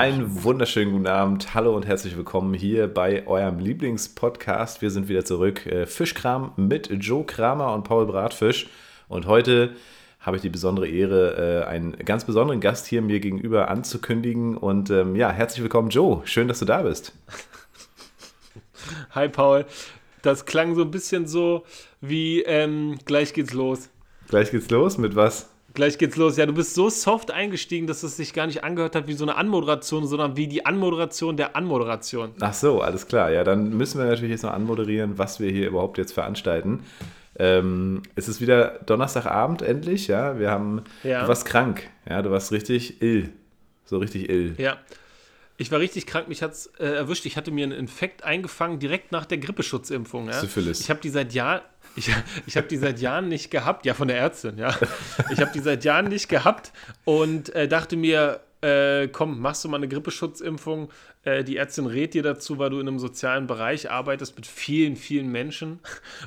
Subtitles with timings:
[0.00, 1.52] Einen wunderschönen guten Abend.
[1.52, 4.80] Hallo und herzlich willkommen hier bei eurem Lieblingspodcast.
[4.80, 5.66] Wir sind wieder zurück.
[5.66, 8.68] Äh, Fischkram mit Joe Kramer und Paul Bratfisch.
[9.08, 9.76] Und heute
[10.18, 14.56] habe ich die besondere Ehre, äh, einen ganz besonderen Gast hier mir gegenüber anzukündigen.
[14.56, 16.22] Und ähm, ja, herzlich willkommen, Joe.
[16.24, 17.12] Schön, dass du da bist.
[19.10, 19.66] Hi, Paul.
[20.22, 21.62] Das klang so ein bisschen so
[22.00, 23.90] wie ähm, gleich geht's los.
[24.28, 25.49] Gleich geht's los mit was?
[25.74, 26.36] Gleich geht's los.
[26.36, 29.24] Ja, du bist so soft eingestiegen, dass es sich gar nicht angehört hat wie so
[29.24, 32.32] eine Anmoderation, sondern wie die Anmoderation der Anmoderation.
[32.40, 33.30] Ach so, alles klar.
[33.30, 36.80] Ja, dann müssen wir natürlich jetzt noch anmoderieren, was wir hier überhaupt jetzt veranstalten.
[37.38, 40.38] Ähm, es ist wieder Donnerstagabend endlich, ja.
[40.38, 40.82] Wir haben.
[41.04, 41.22] Ja.
[41.22, 43.30] Du warst krank, ja, du warst richtig ill.
[43.84, 44.54] So richtig ill.
[44.58, 44.76] Ja.
[45.60, 47.26] Ich war richtig krank, mich hat es äh, erwischt.
[47.26, 50.28] Ich hatte mir einen Infekt eingefangen direkt nach der Grippeschutzimpfung.
[50.28, 50.40] Ja?
[50.40, 50.80] Syphilis.
[50.80, 51.60] Ich habe die seit Jahren,
[51.96, 52.10] ich,
[52.46, 54.74] ich habe die seit Jahren nicht gehabt, ja, von der Ärztin, ja.
[55.30, 56.72] Ich habe die seit Jahren nicht gehabt
[57.04, 60.90] und äh, dachte mir, äh, komm, machst du mal eine Grippeschutzimpfung.
[61.22, 64.96] Äh, die Ärztin rät dir dazu, weil du in einem sozialen Bereich arbeitest mit vielen,
[64.96, 65.80] vielen Menschen.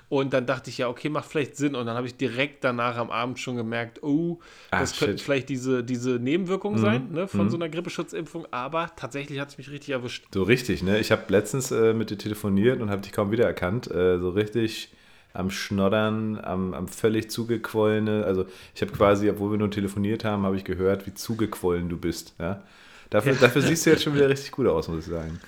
[0.10, 1.76] Und dann dachte ich, ja, okay, macht vielleicht Sinn.
[1.76, 4.40] Und dann habe ich direkt danach am Abend schon gemerkt, oh,
[4.72, 6.80] Ach, das könnte vielleicht diese, diese Nebenwirkung mhm.
[6.80, 7.50] sein ne, von mhm.
[7.50, 8.48] so einer Grippeschutzimpfung.
[8.52, 10.26] Aber tatsächlich hat es mich richtig erwischt.
[10.34, 11.00] So richtig, ne?
[11.00, 13.92] Ich habe letztens äh, mit dir telefoniert und habe dich kaum wiedererkannt.
[13.92, 14.92] Äh, so richtig
[15.34, 18.24] am Schnoddern, am, am völlig zugequollene.
[18.24, 18.46] Also
[18.76, 22.36] ich habe quasi, obwohl wir nur telefoniert haben, habe ich gehört, wie zugequollen du bist.
[22.40, 22.64] Ja?
[23.10, 23.40] Dafür, ja.
[23.40, 25.40] dafür siehst du jetzt schon wieder richtig gut aus, muss ich sagen.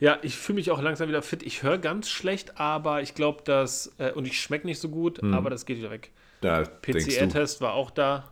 [0.00, 1.42] Ja, ich fühle mich auch langsam wieder fit.
[1.42, 5.20] Ich höre ganz schlecht, aber ich glaube, dass, äh, und ich schmecke nicht so gut,
[5.20, 5.34] hm.
[5.34, 6.10] aber das geht wieder weg.
[6.42, 8.30] Ja, PCR-Test war auch da.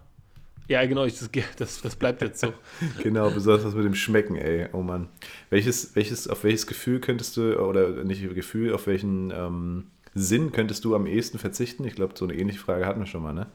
[0.69, 2.53] Ja, genau, ich, das, das, das bleibt jetzt so.
[3.03, 4.69] genau, besonders was mit dem Schmecken, ey.
[4.73, 5.09] Oh Mann.
[5.51, 10.85] Welches, welches, auf welches Gefühl könntest du, oder nicht Gefühl, auf welchen ähm, Sinn könntest
[10.85, 11.85] du am ehesten verzichten?
[11.85, 13.47] Ich glaube, so eine ähnliche Frage hatten wir schon mal, ne?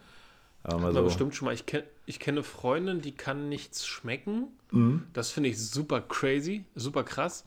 [0.64, 1.04] Aber so.
[1.04, 1.54] bestimmt schon mal.
[1.54, 4.48] Ich, kenn, ich kenne Freundin, die kann nichts schmecken.
[4.72, 5.04] Mhm.
[5.14, 7.46] Das finde ich super crazy, super krass.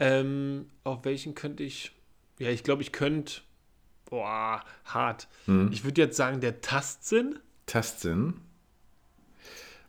[0.00, 1.92] Ähm, auf welchen könnte ich.
[2.38, 3.40] Ja, ich glaube, ich könnte.
[4.06, 5.28] Boah, hart.
[5.46, 5.70] Mhm.
[5.72, 7.38] Ich würde jetzt sagen, der Tastsinn.
[7.66, 8.34] Tastsinn?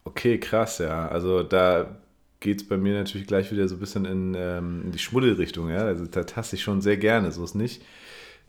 [0.03, 1.07] Okay, krass, ja.
[1.07, 1.97] Also da
[2.39, 5.69] geht es bei mir natürlich gleich wieder so ein bisschen in, ähm, in die Schmuddelrichtung,
[5.69, 5.85] ja.
[5.85, 7.81] Also da taste ich schon sehr gerne, so ist nicht.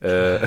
[0.01, 0.47] Äh,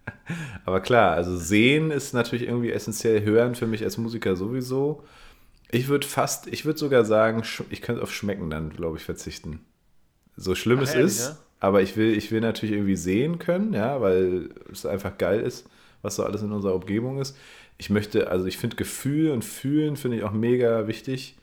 [0.64, 5.04] aber klar, also sehen ist natürlich irgendwie essentiell, hören für mich als Musiker sowieso.
[5.70, 9.60] Ich würde fast, ich würde sogar sagen, ich könnte auf Schmecken dann, glaube ich, verzichten.
[10.36, 11.36] So schlimm Ach, es ehrlich, ist, ja?
[11.60, 15.68] aber ich will, ich will natürlich irgendwie sehen können, ja, weil es einfach geil ist,
[16.02, 17.36] was so alles in unserer Umgebung ist.
[17.78, 21.36] Ich möchte, also ich finde Gefühl und Fühlen finde ich auch mega wichtig.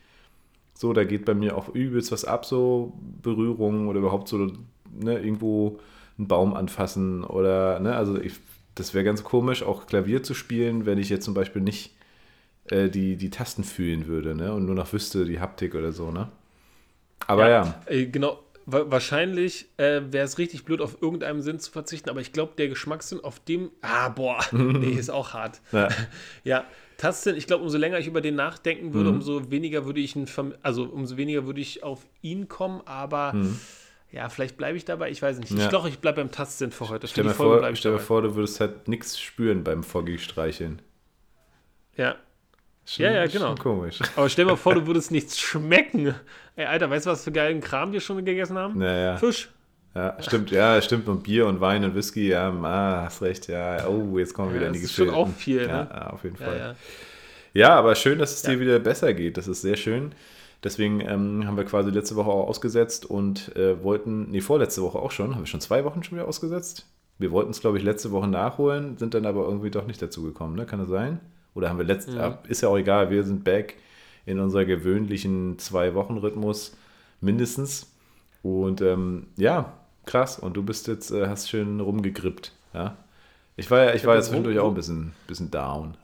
[0.74, 5.20] So, da geht bei mir auch übelst was ab, so Berührungen oder überhaupt so, ne,
[5.20, 5.80] irgendwo
[6.18, 8.34] einen Baum anfassen oder, ne, also ich,
[8.76, 11.96] das wäre ganz komisch, auch Klavier zu spielen, wenn ich jetzt zum Beispiel nicht
[12.66, 16.12] äh, die, die Tasten fühlen würde, ne, und nur noch wüsste, die Haptik oder so,
[16.12, 16.30] ne.
[17.28, 17.64] Aber ja.
[17.66, 17.82] ja.
[17.86, 22.34] Äh, genau, wahrscheinlich äh, wäre es richtig blöd, auf irgendeinem Sinn zu verzichten, aber ich
[22.34, 25.62] glaube, der Geschmackssinn auf dem, ah, boah, nee, ist auch hart.
[25.72, 25.90] Ja.
[26.44, 26.66] ja.
[26.98, 29.16] Tastsinn, ich glaube, umso länger ich über den nachdenken würde, mhm.
[29.18, 30.16] umso weniger würde ich,
[30.62, 33.60] also umso weniger würde ich auf ihn kommen, aber mhm.
[34.12, 35.52] Ja, vielleicht bleibe ich dabei, ich weiß nicht.
[35.52, 35.64] Ja.
[35.64, 37.08] Ich glaube, ich bleibe beim Tastsinn für heute.
[37.08, 40.82] Stell, mir vor, stell mir vor, du würdest halt nichts spüren beim Vorgestreicheln.
[41.96, 42.16] Ja.
[42.86, 43.56] Schon, ja, ja, genau.
[43.56, 44.00] komisch.
[44.16, 46.14] Aber stell dir mal vor, du würdest nichts schmecken.
[46.56, 48.80] Ey, Alter, weißt du, was für geilen Kram wir schon gegessen haben?
[48.80, 49.18] Naja.
[49.18, 49.50] Fisch.
[49.96, 51.08] Ja, stimmt, ja, stimmt.
[51.08, 53.88] Und Bier und Wein und Whisky, ja, ah, hast recht, ja.
[53.88, 55.06] Oh, jetzt kommen wir wieder ja, in die Geschichte.
[55.06, 55.90] Das ist schon auch viel, ne?
[55.90, 56.58] Ja, auf jeden Fall.
[56.58, 56.76] Ja,
[57.54, 57.76] ja.
[57.76, 59.38] aber schön, dass es dir wieder besser geht.
[59.38, 60.14] Das ist sehr schön.
[60.64, 65.00] Deswegen ähm, haben wir quasi letzte Woche auch ausgesetzt und äh, wollten, nee, vorletzte Woche
[65.00, 66.86] auch schon, haben wir schon zwei Wochen schon wieder ausgesetzt.
[67.18, 70.24] Wir wollten es, glaube ich, letzte Woche nachholen, sind dann aber irgendwie doch nicht dazu
[70.24, 70.66] gekommen, ne?
[70.66, 71.20] Kann das sein?
[71.54, 72.40] Oder haben wir letzte, ja.
[72.48, 73.76] ist ja auch egal, wir sind back
[74.26, 76.78] in unserer gewöhnlichen Zwei-Wochen-Rhythmus
[77.20, 77.92] mindestens.
[78.44, 79.74] Und ähm, ja,
[80.06, 80.40] krass.
[80.40, 82.98] Und du bist jetzt, äh, hast schön rumgegrippt, ja.
[83.58, 85.98] Ich war ja, ich, ich war jetzt zwischendurch auch ein bisschen, bisschen down.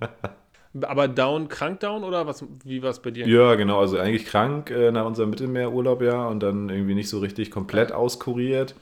[0.82, 3.26] Aber down, krank down oder was, wie war es bei dir?
[3.26, 7.18] Ja, genau, also eigentlich krank äh, nach unserem Mittelmeerurlaub ja und dann irgendwie nicht so
[7.18, 8.74] richtig komplett auskuriert.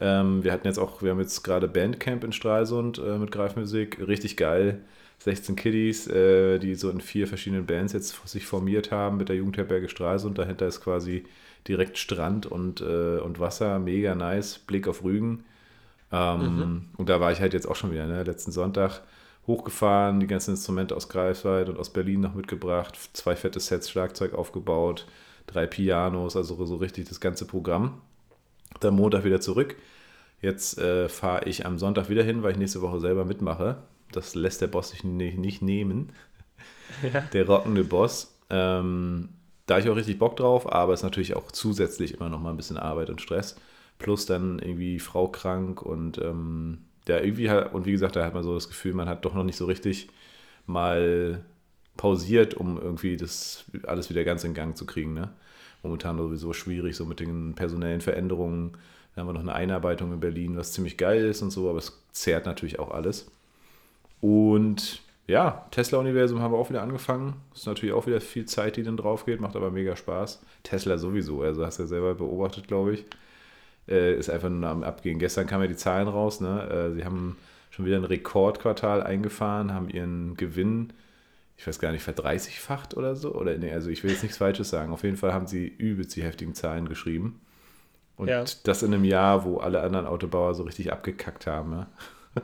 [0.00, 4.06] Ähm, wir hatten jetzt auch, wir haben jetzt gerade Bandcamp in Stralsund äh, mit Greifmusik,
[4.06, 4.80] richtig geil.
[5.20, 9.36] 16 Kiddies, äh, die so in vier verschiedenen Bands jetzt sich formiert haben mit der
[9.36, 10.38] Jugendherberge Stralsund.
[10.38, 11.24] Dahinter ist quasi
[11.66, 15.44] direkt Strand und, äh, und Wasser, mega nice, Blick auf Rügen.
[16.12, 16.84] Ähm, mhm.
[16.96, 19.02] Und da war ich halt jetzt auch schon wieder, ne, letzten Sonntag
[19.48, 24.34] hochgefahren, die ganzen Instrumente aus Greifswald und aus Berlin noch mitgebracht, zwei fette Sets Schlagzeug
[24.34, 25.06] aufgebaut,
[25.46, 28.00] drei Pianos, also so richtig das ganze Programm.
[28.78, 29.76] Dann Montag wieder zurück.
[30.40, 33.78] Jetzt äh, fahre ich am Sonntag wieder hin, weil ich nächste Woche selber mitmache.
[34.12, 36.12] Das lässt der Boss sich nicht, nicht nehmen.
[37.12, 37.20] Ja.
[37.20, 38.38] Der rockende Boss.
[38.48, 39.28] Ähm,
[39.66, 42.50] da ich auch richtig Bock drauf, aber es ist natürlich auch zusätzlich immer noch mal
[42.50, 43.56] ein bisschen Arbeit und Stress.
[43.98, 46.78] Plus dann irgendwie Frau krank und ähm,
[47.08, 49.34] ja, irgendwie halt, und wie gesagt, da hat man so das Gefühl, man hat doch
[49.34, 50.08] noch nicht so richtig
[50.66, 51.44] mal
[51.96, 55.14] pausiert, um irgendwie das alles wieder ganz in Gang zu kriegen.
[55.14, 55.30] Ne?
[55.82, 58.72] Momentan sowieso schwierig, so mit den personellen Veränderungen.
[59.14, 61.78] Da haben wir noch eine Einarbeitung in Berlin, was ziemlich geil ist und so, aber
[61.78, 63.30] es zehrt natürlich auch alles.
[64.20, 67.34] Und ja, Tesla-Universum haben wir auch wieder angefangen.
[67.54, 70.40] Ist natürlich auch wieder viel Zeit, die dann drauf geht, macht aber mega Spaß.
[70.62, 73.04] Tesla sowieso, also hast du ja selber beobachtet, glaube ich.
[73.88, 75.18] Äh, ist einfach nur am Abgehen.
[75.18, 76.68] Gestern kamen ja die Zahlen raus, ne?
[76.68, 77.36] Äh, sie haben
[77.70, 80.92] schon wieder ein Rekordquartal eingefahren, haben ihren Gewinn,
[81.56, 83.34] ich weiß gar nicht, verdreißigfacht oder so.
[83.34, 84.92] Oder nee, also ich will jetzt nichts Falsches sagen.
[84.92, 87.40] Auf jeden Fall haben sie übelst die heftigen Zahlen geschrieben.
[88.16, 88.44] Und ja.
[88.64, 91.72] das in einem Jahr, wo alle anderen Autobauer so richtig abgekackt haben.
[91.72, 91.86] Ja?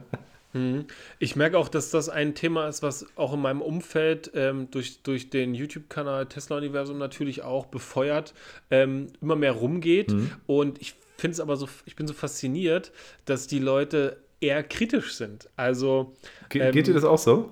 [0.54, 0.86] Mhm.
[1.18, 5.02] Ich merke auch, dass das ein Thema ist, was auch in meinem Umfeld ähm, durch,
[5.02, 8.34] durch den YouTube-Kanal Tesla Universum natürlich auch befeuert,
[8.70, 10.12] ähm, immer mehr rumgeht.
[10.12, 10.30] Mhm.
[10.46, 12.92] Und ich finde es aber so, ich bin so fasziniert,
[13.24, 15.48] dass die Leute eher kritisch sind.
[15.56, 16.12] Also.
[16.50, 17.50] Ge ähm, geht dir das auch so?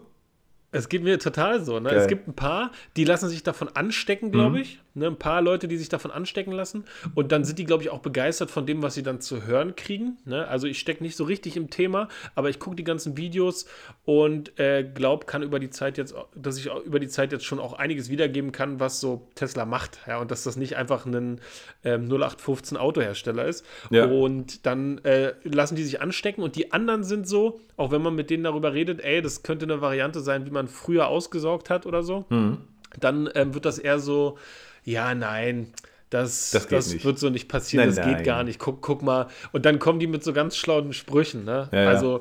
[0.72, 1.80] Es geht mir total so.
[1.80, 1.88] Ne?
[1.88, 4.62] Es gibt ein paar, die lassen sich davon anstecken, glaube mhm.
[4.62, 4.80] ich.
[4.94, 5.06] Ne?
[5.06, 6.85] Ein paar Leute, die sich davon anstecken lassen.
[7.15, 9.77] Und dann sind die, glaube ich, auch begeistert von dem, was sie dann zu hören
[9.77, 10.19] kriegen.
[10.25, 10.47] Ne?
[10.47, 13.67] Also ich stecke nicht so richtig im Thema, aber ich gucke die ganzen Videos
[14.05, 17.59] und äh, glaube, kann über die Zeit jetzt, dass ich über die Zeit jetzt schon
[17.59, 20.00] auch einiges wiedergeben kann, was so Tesla macht.
[20.06, 20.19] Ja?
[20.19, 21.41] Und dass das nicht einfach ein
[21.85, 23.65] ähm, 0815 Autohersteller ist.
[23.91, 24.06] Ja.
[24.06, 28.15] Und dann äh, lassen die sich anstecken und die anderen sind so, auch wenn man
[28.15, 31.87] mit denen darüber redet, ey, das könnte eine Variante sein, wie man früher ausgesorgt hat
[31.87, 32.59] oder so, mhm.
[32.99, 34.39] dann ähm, wird das eher so,
[34.84, 35.73] ja, nein,
[36.12, 38.17] das, das, das wird so nicht passieren, nein, das nein.
[38.17, 38.58] geht gar nicht.
[38.58, 39.29] Guck, guck mal.
[39.52, 41.46] Und dann kommen die mit so ganz schlauen Sprüchen.
[41.46, 41.70] Ne?
[41.73, 42.20] Ja, also,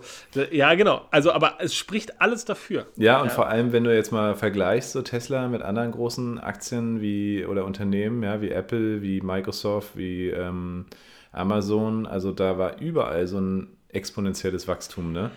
[0.51, 1.01] ja, genau.
[1.11, 2.85] Also, aber es spricht alles dafür.
[2.95, 3.33] Ja, und ja.
[3.33, 7.65] vor allem, wenn du jetzt mal vergleichst, so Tesla mit anderen großen Aktien wie oder
[7.65, 10.85] Unternehmen, ja, wie Apple, wie Microsoft, wie ähm,
[11.33, 15.31] Amazon, also da war überall so ein exponentielles Wachstum, ne?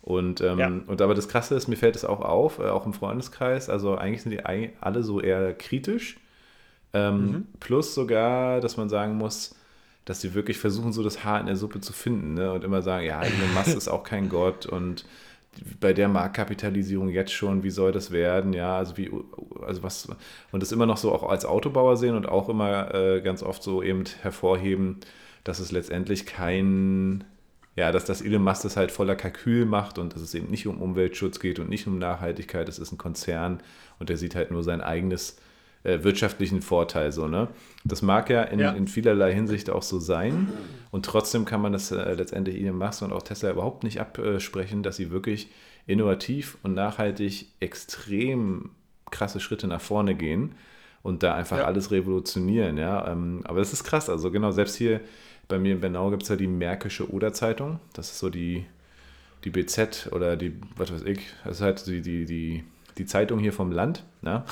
[0.00, 0.66] Und, ähm, ja.
[0.66, 3.94] und aber das Krasse ist, mir fällt es auch auf, äh, auch im Freundeskreis, also
[3.94, 4.44] eigentlich sind die
[4.80, 6.16] alle so eher kritisch.
[6.92, 7.46] Ähm, mhm.
[7.60, 9.54] Plus sogar, dass man sagen muss,
[10.04, 12.52] dass sie wirklich versuchen, so das Haar in der Suppe zu finden ne?
[12.52, 15.04] und immer sagen, ja, Elon Musk ist auch kein Gott und
[15.80, 18.54] bei der Marktkapitalisierung jetzt schon, wie soll das werden?
[18.54, 19.10] Ja, also wie,
[19.66, 20.08] also was,
[20.50, 23.62] und das immer noch so auch als Autobauer sehen und auch immer äh, ganz oft
[23.62, 25.00] so eben hervorheben,
[25.44, 27.24] dass es letztendlich kein
[27.74, 30.66] ja, dass das Elon Musk das halt voller Kalkül macht und dass es eben nicht
[30.66, 32.68] um Umweltschutz geht und nicht um Nachhaltigkeit.
[32.68, 33.62] Es ist ein Konzern
[33.98, 35.38] und der sieht halt nur sein eigenes
[35.84, 37.48] äh, wirtschaftlichen Vorteil so, ne?
[37.84, 40.48] Das mag ja in, ja in, vielerlei Hinsicht auch so sein
[40.90, 44.82] und trotzdem kann man das äh, letztendlich Elon Musk und auch Tesla überhaupt nicht absprechen,
[44.82, 45.48] dass sie wirklich
[45.86, 48.70] innovativ und nachhaltig extrem
[49.10, 50.54] krasse Schritte nach vorne gehen
[51.02, 51.64] und da einfach ja.
[51.64, 53.10] alles revolutionieren, ja.
[53.10, 55.00] Ähm, aber es ist krass, also genau, selbst hier
[55.48, 57.80] bei mir in Bernau gibt es ja die Märkische Oder-Zeitung.
[57.92, 58.64] Das ist so die,
[59.44, 62.64] die BZ oder die, was weiß ich, das ist halt die, die, die,
[62.98, 64.04] die Zeitung hier vom Land.
[64.20, 64.44] Ne?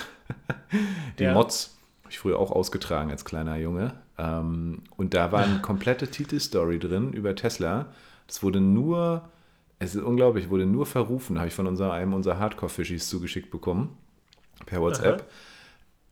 [1.18, 1.34] Die ja.
[1.34, 3.94] Mods habe ich früher auch ausgetragen als kleiner Junge.
[4.18, 7.86] Ähm, und da war eine komplette Titelstory drin über Tesla.
[8.26, 9.28] Das wurde nur,
[9.78, 13.96] es ist unglaublich, wurde nur verrufen, habe ich von unser, einem unserer Hardcore-Fischis zugeschickt bekommen,
[14.66, 15.20] per WhatsApp.
[15.20, 15.26] Aha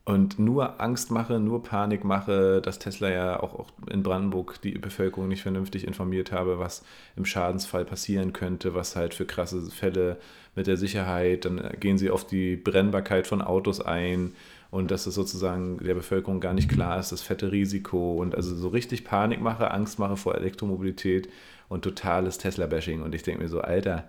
[0.09, 5.29] und nur Angst mache, nur Panik mache, dass Tesla ja auch, in Brandenburg die Bevölkerung
[5.29, 6.83] nicht vernünftig informiert habe, was
[7.15, 10.17] im Schadensfall passieren könnte, was halt für krasse Fälle
[10.55, 14.33] mit der Sicherheit, dann gehen sie auf die Brennbarkeit von Autos ein
[14.71, 18.57] und dass es sozusagen der Bevölkerung gar nicht klar ist, das fette Risiko und also
[18.57, 21.29] so richtig Panik mache, Angst mache vor Elektromobilität
[21.69, 24.05] und totales Tesla-Bashing und ich denke mir so, Alter,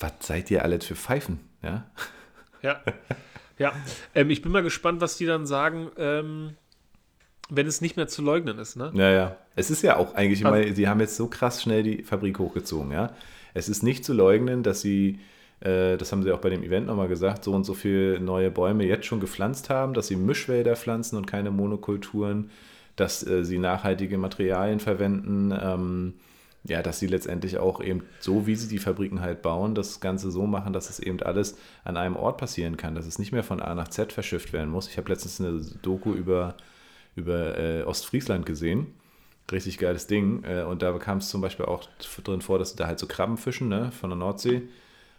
[0.00, 1.84] was seid ihr alles für Pfeifen, ja?
[2.62, 2.80] Ja.
[3.58, 3.72] Ja,
[4.14, 6.54] ähm, ich bin mal gespannt, was die dann sagen, ähm,
[7.48, 8.90] wenn es nicht mehr zu leugnen ist, ne?
[8.94, 9.36] Ja, ja.
[9.54, 12.38] Es ist ja auch eigentlich immer, also, sie haben jetzt so krass schnell die Fabrik
[12.38, 13.12] hochgezogen, ja.
[13.54, 15.20] Es ist nicht zu leugnen, dass sie,
[15.60, 18.50] äh, das haben sie auch bei dem Event nochmal gesagt, so und so viele neue
[18.50, 22.50] Bäume jetzt schon gepflanzt haben, dass sie Mischwälder pflanzen und keine Monokulturen,
[22.96, 26.14] dass äh, sie nachhaltige Materialien verwenden, ähm,
[26.68, 30.30] ja, dass sie letztendlich auch eben so, wie sie die Fabriken halt bauen, das Ganze
[30.30, 33.44] so machen, dass es eben alles an einem Ort passieren kann, dass es nicht mehr
[33.44, 34.88] von A nach Z verschifft werden muss.
[34.88, 36.56] Ich habe letztens eine Doku über,
[37.14, 38.88] über äh, Ostfriesland gesehen.
[39.50, 40.42] Richtig geiles Ding.
[40.44, 41.84] Äh, und da kam es zum Beispiel auch
[42.24, 44.62] drin vor, dass da halt so Krabben fischen ne, von der Nordsee.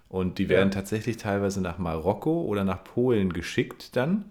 [0.10, 0.76] Und die werden ja.
[0.76, 4.26] tatsächlich teilweise nach Marokko oder nach Polen geschickt dann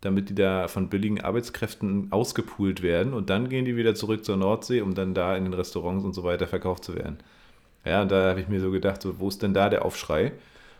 [0.00, 4.36] damit die da von billigen Arbeitskräften ausgepoolt werden und dann gehen die wieder zurück zur
[4.36, 7.18] Nordsee, um dann da in den Restaurants und so weiter verkauft zu werden.
[7.84, 10.32] Ja, und da habe ich mir so gedacht, so, wo ist denn da der Aufschrei?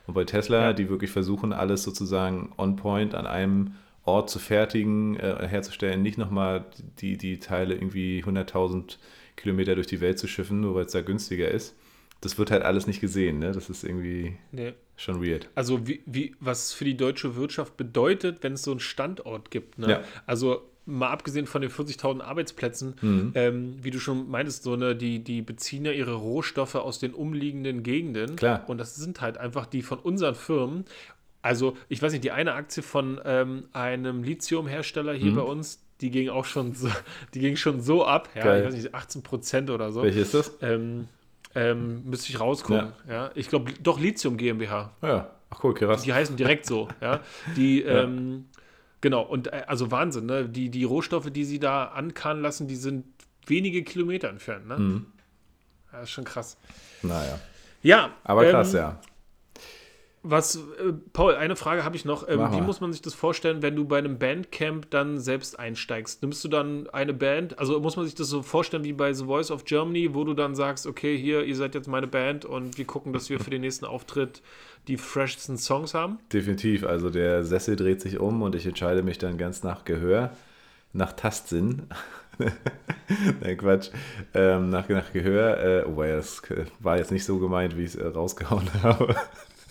[0.06, 0.72] Und bei Tesla, ja.
[0.72, 6.16] die wirklich versuchen, alles sozusagen on point an einem Ort zu fertigen, äh, herzustellen, nicht
[6.16, 6.64] nochmal
[7.00, 8.96] die, die Teile irgendwie 100.000
[9.37, 11.76] Kilometer durch die Welt zu schiffen, nur weil es da günstiger ist.
[12.20, 13.52] Das wird halt alles nicht gesehen, ne?
[13.52, 14.72] Das ist irgendwie nee.
[14.99, 15.49] Schon weird.
[15.55, 19.78] Also wie, wie, was für die deutsche Wirtschaft bedeutet, wenn es so einen Standort gibt,
[19.78, 19.90] ne?
[19.90, 20.02] Ja.
[20.26, 23.33] Also mal abgesehen von den 40.000 Arbeitsplätzen, mhm.
[23.35, 27.12] ähm, wie du schon meintest, so eine, die, die beziehen ja ihre Rohstoffe aus den
[27.12, 28.37] umliegenden Gegenden.
[28.37, 28.64] Klar.
[28.67, 30.87] Und das sind halt einfach die von unseren Firmen.
[31.43, 35.37] Also, ich weiß nicht, die eine Aktie von ähm, einem Lithiumhersteller hier mhm.
[35.37, 36.88] bei uns, die ging auch schon so,
[37.35, 38.61] die ging schon so ab, ja, Geil.
[38.61, 40.02] ich weiß nicht, 18 Prozent oder so.
[40.02, 40.57] Welche ist das?
[40.62, 41.07] Ähm,
[41.55, 42.93] ähm, müsste ich rausgucken.
[43.09, 43.14] Ja.
[43.14, 43.31] ja.
[43.35, 44.93] Ich glaube, doch Lithium GmbH.
[45.02, 45.31] Ja.
[45.50, 46.02] Ach cool, krass.
[46.02, 47.21] Die heißen direkt so, ja.
[47.57, 48.02] Die, ja.
[48.02, 48.47] Ähm,
[49.00, 50.49] genau, und äh, also Wahnsinn, ne?
[50.49, 53.07] Die, die Rohstoffe, die sie da ankarren lassen, die sind
[53.47, 54.76] wenige Kilometer entfernt, ne?
[54.76, 55.07] Mhm.
[55.93, 56.59] Ja, ist schon krass.
[57.02, 57.38] Naja.
[57.83, 58.11] Ja.
[58.25, 59.00] Aber krass, ähm, ja.
[60.22, 62.28] Was, äh, Paul, eine Frage habe ich noch.
[62.28, 66.22] Ähm, wie muss man sich das vorstellen, wenn du bei einem Bandcamp dann selbst einsteigst?
[66.22, 67.58] Nimmst du dann eine Band?
[67.58, 70.34] Also muss man sich das so vorstellen wie bei The Voice of Germany, wo du
[70.34, 73.50] dann sagst, okay, hier, ihr seid jetzt meine Band und wir gucken, dass wir für
[73.50, 74.42] den nächsten Auftritt
[74.88, 76.18] die freshesten Songs haben?
[76.32, 76.84] Definitiv.
[76.84, 80.30] Also der Sessel dreht sich um und ich entscheide mich dann ganz nach Gehör,
[80.92, 81.84] nach Tastsinn.
[83.40, 83.90] Nein, Quatsch.
[84.34, 85.58] Ähm, nach, nach Gehör.
[85.58, 86.42] Äh, oh, ja, das
[86.80, 89.14] war jetzt nicht so gemeint, wie ich es äh, rausgehauen habe.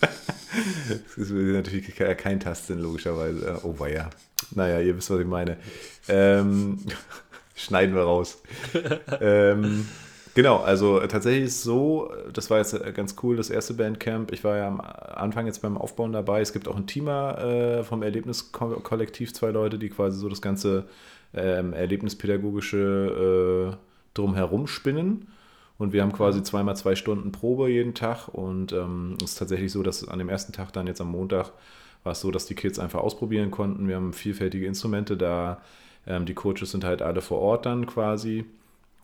[0.00, 3.60] das ist natürlich kein Tasten, logischerweise.
[3.62, 4.10] Oh, weia.
[4.54, 5.56] Naja, ihr wisst, was ich meine.
[6.08, 6.78] Ähm,
[7.54, 8.40] schneiden wir raus.
[9.20, 9.88] ähm,
[10.34, 14.32] genau, also tatsächlich ist es so, das war jetzt ganz cool, das erste Bandcamp.
[14.32, 16.40] Ich war ja am Anfang jetzt beim Aufbauen dabei.
[16.40, 20.84] Es gibt auch ein Teamer äh, vom Erlebniskollektiv, zwei Leute, die quasi so das ganze
[21.34, 23.76] ähm, erlebnispädagogische äh,
[24.14, 25.28] drumherum spinnen.
[25.78, 28.28] Und wir haben quasi zweimal zwei Stunden Probe jeden Tag.
[28.28, 31.52] Und ähm, es ist tatsächlich so, dass an dem ersten Tag, dann jetzt am Montag,
[32.02, 33.88] war es so, dass die Kids einfach ausprobieren konnten.
[33.88, 35.60] Wir haben vielfältige Instrumente da.
[36.06, 38.44] Ähm, die Coaches sind halt alle vor Ort dann quasi.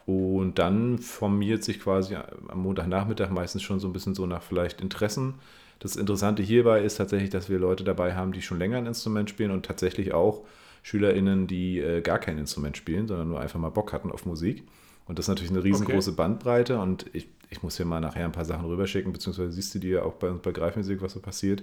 [0.06, 4.80] Und dann formiert sich quasi am Montagnachmittag meistens schon so ein bisschen so nach vielleicht
[4.80, 5.34] Interessen.
[5.78, 9.30] Das Interessante hierbei ist tatsächlich, dass wir Leute dabei haben, die schon länger ein Instrument
[9.30, 10.42] spielen und tatsächlich auch
[10.82, 14.64] SchülerInnen, die äh, gar kein Instrument spielen, sondern nur einfach mal Bock hatten auf Musik.
[15.06, 16.16] Und das ist natürlich eine riesengroße okay.
[16.16, 19.78] Bandbreite und ich, ich muss dir mal nachher ein paar Sachen rüberschicken, beziehungsweise siehst du
[19.78, 21.62] dir auch bei uns bei Greifmusik, was so passiert,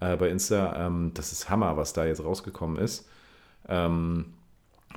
[0.00, 0.86] äh, bei Insta.
[0.86, 3.08] Ähm, das ist Hammer, was da jetzt rausgekommen ist.
[3.68, 4.26] Ähm,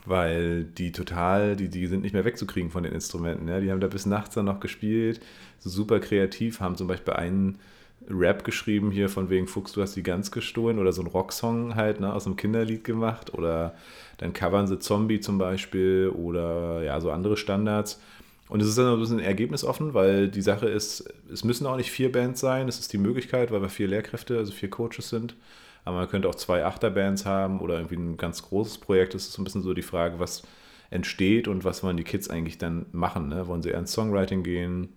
[0.05, 3.47] weil die total, die, die sind nicht mehr wegzukriegen von den Instrumenten.
[3.47, 3.59] Ja?
[3.59, 5.21] Die haben da bis nachts dann noch gespielt,
[5.59, 7.59] so super kreativ, haben zum Beispiel einen
[8.09, 11.75] Rap geschrieben hier von wegen Fuchs, du hast die Gans gestohlen oder so ein Rocksong
[11.75, 13.75] halt ne, aus einem Kinderlied gemacht oder
[14.17, 17.99] dann covern sie Zombie zum Beispiel oder ja, so andere Standards.
[18.47, 21.91] Und es ist dann ein bisschen ergebnisoffen, weil die Sache ist, es müssen auch nicht
[21.91, 25.35] vier Bands sein, es ist die Möglichkeit, weil wir vier Lehrkräfte, also vier Coaches sind.
[25.83, 29.15] Aber man könnte auch zwei Achterbands haben oder irgendwie ein ganz großes Projekt.
[29.15, 30.43] Es ist so ein bisschen so die Frage, was
[30.89, 33.29] entsteht und was wollen die Kids eigentlich dann machen.
[33.29, 33.47] Ne?
[33.47, 34.89] Wollen sie eher ins Songwriting gehen?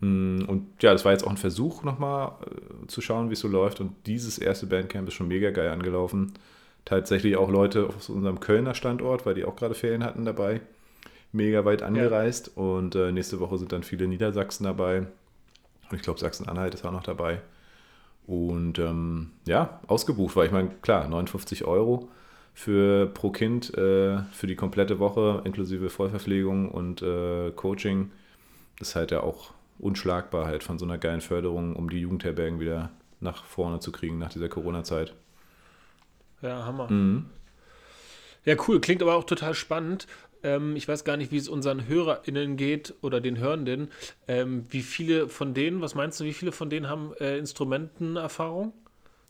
[0.00, 3.40] Hm, und ja, das war jetzt auch ein Versuch, nochmal äh, zu schauen, wie es
[3.40, 3.80] so läuft.
[3.80, 6.32] Und dieses erste Bandcamp ist schon mega geil angelaufen.
[6.84, 10.60] Tatsächlich auch Leute aus unserem Kölner Standort, weil die auch gerade Ferien hatten dabei,
[11.32, 12.52] mega weit angereist.
[12.54, 12.62] Ja.
[12.62, 15.06] Und äh, nächste Woche sind dann viele Niedersachsen dabei.
[15.90, 17.40] Und ich glaube, Sachsen-Anhalt ist auch noch dabei.
[18.26, 20.44] Und ähm, ja, ausgebucht war.
[20.44, 22.08] Ich meine, klar, 59 Euro
[22.54, 28.10] für pro Kind äh, für die komplette Woche, inklusive Vollverpflegung und äh, Coaching.
[28.78, 32.60] Das ist halt ja auch unschlagbar halt von so einer geilen Förderung, um die Jugendherbergen
[32.60, 35.14] wieder nach vorne zu kriegen nach dieser Corona-Zeit.
[36.42, 36.90] Ja, Hammer.
[36.90, 37.26] Mhm.
[38.44, 38.80] Ja, cool.
[38.80, 40.06] Klingt aber auch total spannend.
[40.42, 43.90] Ähm, ich weiß gar nicht, wie es unseren HörerInnen geht oder den Hörenden.
[44.28, 48.72] Ähm, wie viele von denen, was meinst du, wie viele von denen haben äh, Instrumentenerfahrung?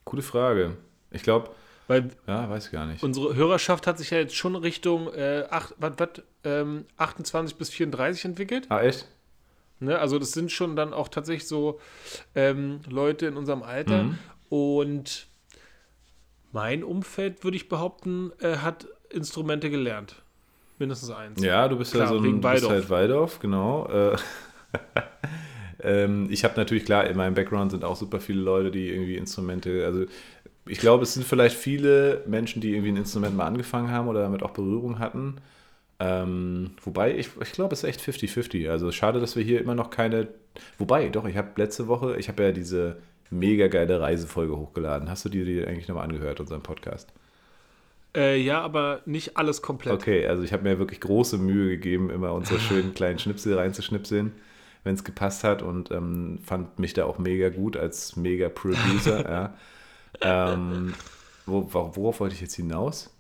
[0.05, 0.77] Gute Frage.
[1.11, 1.51] Ich glaube,
[1.87, 3.03] weil ja, weiß ich gar nicht.
[3.03, 7.71] Unsere Hörerschaft hat sich ja jetzt schon Richtung äh, 8, wat, wat, ähm, 28 bis
[7.71, 8.67] 34 entwickelt.
[8.69, 9.09] Ah, echt?
[9.81, 9.99] Ne?
[9.99, 11.81] Also das sind schon dann auch tatsächlich so
[12.35, 14.05] ähm, Leute in unserem Alter.
[14.05, 14.19] Mhm.
[14.49, 15.27] Und
[16.53, 20.23] mein Umfeld, würde ich behaupten, äh, hat Instrumente gelernt.
[20.79, 21.43] Mindestens eins.
[21.43, 23.89] Ja, du bist klar, ja so ein bist halt Waldorf, genau.
[23.89, 24.17] Äh,
[25.83, 29.17] ähm, ich habe natürlich, klar, in meinem Background sind auch super viele Leute, die irgendwie
[29.17, 30.05] Instrumente, also
[30.67, 34.23] ich glaube, es sind vielleicht viele Menschen, die irgendwie ein Instrument mal angefangen haben oder
[34.23, 35.37] damit auch Berührung hatten.
[36.01, 38.71] Ähm, wobei, ich, ich glaube, es ist echt 50-50.
[38.71, 40.29] Also schade, dass wir hier immer noch keine.
[40.79, 42.99] Wobei, doch, ich habe letzte Woche, ich habe ja diese
[43.31, 45.11] mega geile Reisefolge hochgeladen.
[45.11, 47.13] Hast du dir die eigentlich nochmal angehört, unseren Podcast?
[48.17, 49.95] Äh, ja, aber nicht alles komplett.
[49.95, 54.33] Okay, also ich habe mir wirklich große Mühe gegeben, immer unsere schönen kleinen Schnipsel reinzuschnipseln,
[54.85, 59.29] wenn es gepasst hat und ähm, fand mich da auch mega gut als mega Producer.
[60.23, 60.55] ja.
[60.55, 60.95] ähm,
[61.45, 63.15] wo, worauf wollte ich jetzt hinaus?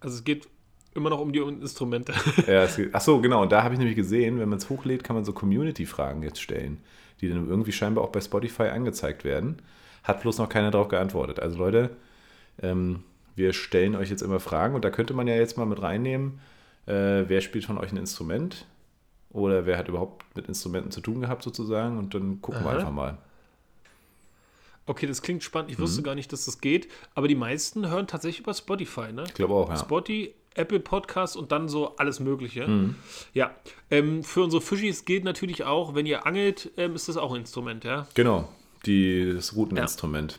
[0.00, 0.48] Also es geht
[0.94, 2.12] immer noch um die Instrumente.
[2.46, 3.42] ja, es geht, ach so, genau.
[3.42, 6.40] Und da habe ich nämlich gesehen, wenn man es hochlädt, kann man so Community-Fragen jetzt
[6.40, 6.78] stellen,
[7.20, 9.62] die dann irgendwie scheinbar auch bei Spotify angezeigt werden.
[10.02, 11.40] Hat bloß noch keiner darauf geantwortet.
[11.40, 11.90] Also Leute,
[12.62, 13.04] ähm,
[13.36, 16.40] wir stellen euch jetzt immer Fragen und da könnte man ja jetzt mal mit reinnehmen,
[16.86, 18.66] äh, wer spielt von euch ein Instrument
[19.30, 22.70] oder wer hat überhaupt mit Instrumenten zu tun gehabt sozusagen und dann gucken Aha.
[22.70, 23.18] wir einfach mal.
[24.86, 25.70] Okay, das klingt spannend.
[25.70, 25.82] Ich mhm.
[25.82, 29.24] wusste gar nicht, dass das geht, aber die meisten hören tatsächlich über Spotify, ne?
[29.26, 29.76] Ich glaube auch, ja.
[29.76, 32.66] Spotify, Apple Podcast und dann so alles Mögliche.
[32.66, 32.96] Mhm.
[33.32, 33.54] Ja,
[33.90, 37.40] ähm, für unsere Fischis gilt natürlich auch, wenn ihr angelt, ähm, ist das auch ein
[37.40, 38.06] Instrument, ja?
[38.14, 38.48] Genau,
[38.86, 40.38] die, das Routeninstrument.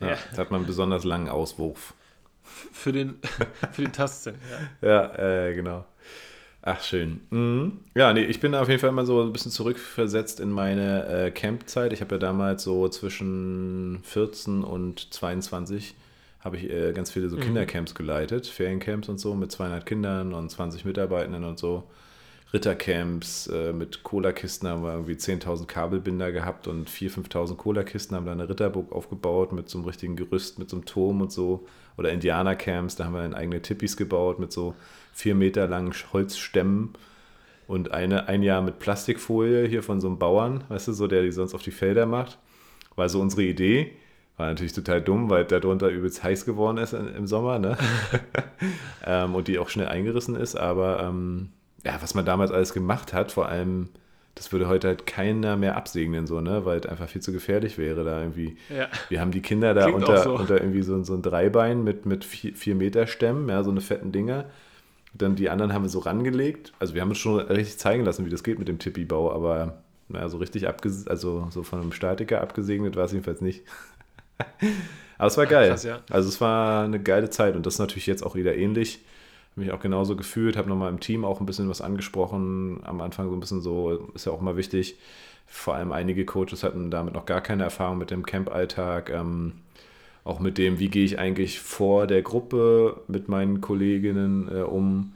[0.00, 0.10] Ja.
[0.10, 0.18] ja.
[0.32, 1.94] Da hat man einen besonders langen Auswurf.
[2.42, 3.18] Für den,
[3.72, 4.36] für den Tastsinn,
[4.82, 4.88] ja.
[4.88, 5.84] Ja, äh, genau.
[6.68, 7.20] Ach, schön.
[7.30, 7.78] Mhm.
[7.94, 11.30] Ja, nee, ich bin auf jeden Fall immer so ein bisschen zurückversetzt in meine äh,
[11.30, 11.92] Campzeit.
[11.92, 15.94] Ich habe ja damals so zwischen 14 und 22
[16.46, 17.40] habe ich äh, ganz viele so mhm.
[17.40, 21.84] Kindercamps geleitet, Feriencamps und so mit 200 Kindern und 20 Mitarbeitenden und so.
[22.52, 28.26] Rittercamps äh, mit Cola-Kisten haben wir irgendwie 10.000 Kabelbinder gehabt und 4.000, 5.000 Cola-Kisten haben
[28.26, 31.66] da eine Ritterburg aufgebaut mit so einem richtigen Gerüst, mit so einem Turm und so.
[31.98, 34.76] Oder Indianercamps, da haben wir dann eigene Tippis gebaut mit so
[35.12, 36.90] vier Meter langen Holzstämmen
[37.66, 41.22] und eine, ein Jahr mit Plastikfolie hier von so einem Bauern, weißt du, so der
[41.22, 42.38] die sonst auf die Felder macht.
[42.94, 43.96] War so unsere Idee.
[44.36, 47.78] War natürlich total dumm, weil darunter übelst heiß geworden ist im Sommer, ne?
[49.06, 50.56] ähm, und die auch schnell eingerissen ist.
[50.56, 51.50] Aber ähm,
[51.84, 53.88] ja, was man damals alles gemacht hat, vor allem,
[54.34, 56.66] das würde heute halt keiner mehr absegnen, so, ne?
[56.66, 58.58] Weil es einfach viel zu gefährlich wäre, da irgendwie.
[58.68, 58.88] Ja.
[59.08, 60.34] Wir haben die Kinder da unter, so.
[60.34, 63.80] unter irgendwie so, so ein Dreibein mit, mit vier, vier Meter Stämmen, ja, so eine
[63.80, 64.44] fetten Dinger
[65.18, 66.72] dann die anderen haben wir so rangelegt.
[66.78, 69.82] Also wir haben uns schon richtig zeigen lassen, wie das geht mit dem Tippi-Bau, aber
[70.08, 73.62] naja, so richtig abges also so von einem Statiker abgesegnet war es jedenfalls nicht.
[75.18, 75.70] Aber es war geil.
[75.70, 76.00] Krass, ja.
[76.10, 79.00] Also es war eine geile Zeit und das ist natürlich jetzt auch wieder ähnlich.
[79.52, 82.80] Habe mich auch genauso gefühlt, habe nochmal im Team auch ein bisschen was angesprochen.
[82.84, 84.96] Am Anfang so ein bisschen so, ist ja auch mal wichtig.
[85.46, 89.10] Vor allem einige Coaches hatten damit noch gar keine Erfahrung mit dem Camp-Alltag.
[89.10, 89.52] Ähm,
[90.24, 95.12] auch mit dem, wie gehe ich eigentlich vor der Gruppe mit meinen Kolleginnen äh, um.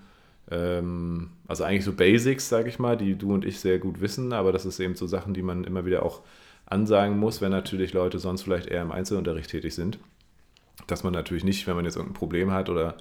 [0.51, 4.33] Ähm, also eigentlich so Basics, sage ich mal, die du und ich sehr gut wissen,
[4.33, 6.21] aber das ist eben so Sachen, die man immer wieder auch
[6.71, 9.99] ansagen muss, wenn natürlich Leute sonst vielleicht eher im Einzelunterricht tätig sind.
[10.87, 12.97] Dass man natürlich nicht, wenn man jetzt irgendein Problem hat oder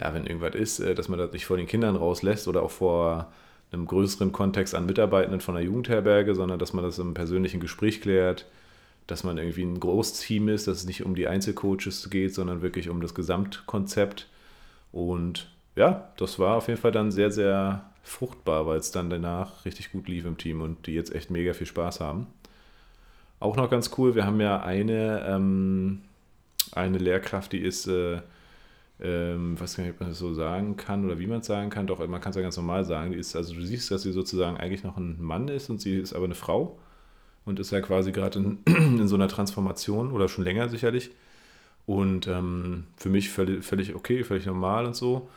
[0.00, 2.70] ja, wenn irgendwas ist, äh, dass man das nicht vor den Kindern rauslässt oder auch
[2.70, 3.32] vor
[3.72, 8.00] einem größeren Kontext an Mitarbeitenden von der Jugendherberge, sondern dass man das im persönlichen Gespräch
[8.00, 8.46] klärt,
[9.06, 12.88] dass man irgendwie ein Großteam ist, dass es nicht um die Einzelcoaches geht, sondern wirklich
[12.88, 14.28] um das Gesamtkonzept.
[14.92, 19.64] Und ja, das war auf jeden Fall dann sehr, sehr fruchtbar, weil es dann danach
[19.64, 22.28] richtig gut lief im Team und die jetzt echt mega viel Spaß haben.
[23.40, 26.02] Auch noch ganz cool, wir haben ja eine, ähm,
[26.72, 28.20] eine Lehrkraft, die ist, äh,
[29.00, 31.68] ähm, weiß gar nicht, ob man das so sagen kann oder wie man es sagen
[31.70, 34.02] kann, doch man kann es ja ganz normal sagen, die ist, also du siehst, dass
[34.02, 36.78] sie sozusagen eigentlich noch ein Mann ist und sie ist aber eine Frau
[37.44, 38.58] und ist ja quasi gerade in,
[38.98, 41.10] in, so einer Transformation oder schon länger sicherlich.
[41.86, 45.28] Und ähm, für mich völlig, völlig okay, völlig normal und so.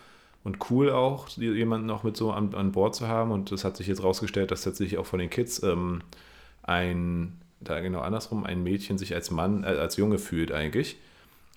[0.43, 3.31] Und cool auch, jemanden auch mit so an, an Bord zu haben.
[3.31, 6.01] Und das hat sich jetzt rausgestellt, dass tatsächlich auch von den Kids ähm,
[6.63, 10.97] ein, da genau andersrum, ein Mädchen sich als Mann, äh, als Junge fühlt eigentlich.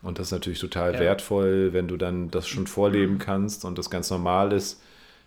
[0.02, 1.00] Und das ist natürlich total ja.
[1.00, 4.82] wertvoll, wenn du dann das schon vorleben kannst und das ganz normal ist,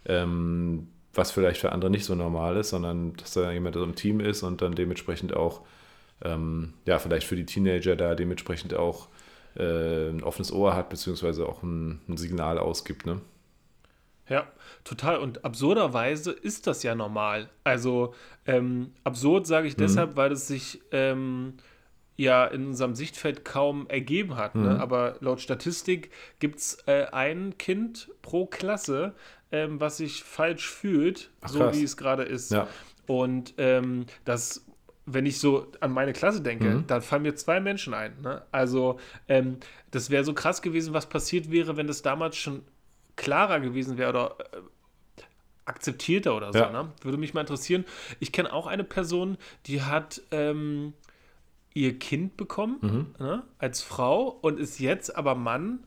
[0.05, 4.19] ähm, was vielleicht für andere nicht so normal ist, sondern dass da jemand im Team
[4.19, 5.61] ist und dann dementsprechend auch,
[6.23, 9.09] ähm, ja, vielleicht für die Teenager da dementsprechend auch
[9.55, 13.21] äh, ein offenes Ohr hat, beziehungsweise auch ein, ein Signal ausgibt, ne?
[14.29, 14.47] Ja,
[14.83, 15.17] total.
[15.17, 17.49] Und absurderweise ist das ja normal.
[17.63, 18.13] Also
[18.45, 19.81] ähm, absurd sage ich mhm.
[19.81, 21.55] deshalb, weil es sich ähm,
[22.15, 24.55] ja in unserem Sichtfeld kaum ergeben hat.
[24.55, 24.61] Ne?
[24.61, 24.67] Mhm.
[24.67, 24.79] Ne?
[24.79, 29.13] Aber laut Statistik gibt es äh, ein Kind pro Klasse,
[29.51, 32.51] ähm, was sich falsch fühlt, Ach, so wie es gerade ist.
[32.51, 32.67] Ja.
[33.07, 34.65] Und ähm, das,
[35.05, 36.87] wenn ich so an meine Klasse denke, mhm.
[36.87, 38.13] dann fallen mir zwei Menschen ein.
[38.21, 38.41] Ne?
[38.51, 39.57] Also, ähm,
[39.91, 42.63] das wäre so krass gewesen, was passiert wäre, wenn das damals schon
[43.15, 44.61] klarer gewesen wäre oder äh,
[45.65, 46.59] akzeptierter oder so.
[46.59, 46.71] Ja.
[46.71, 46.89] Ne?
[47.01, 47.85] Würde mich mal interessieren.
[48.19, 50.93] Ich kenne auch eine Person, die hat ähm,
[51.73, 53.25] ihr Kind bekommen mhm.
[53.25, 53.43] ne?
[53.57, 55.79] als Frau und ist jetzt aber Mann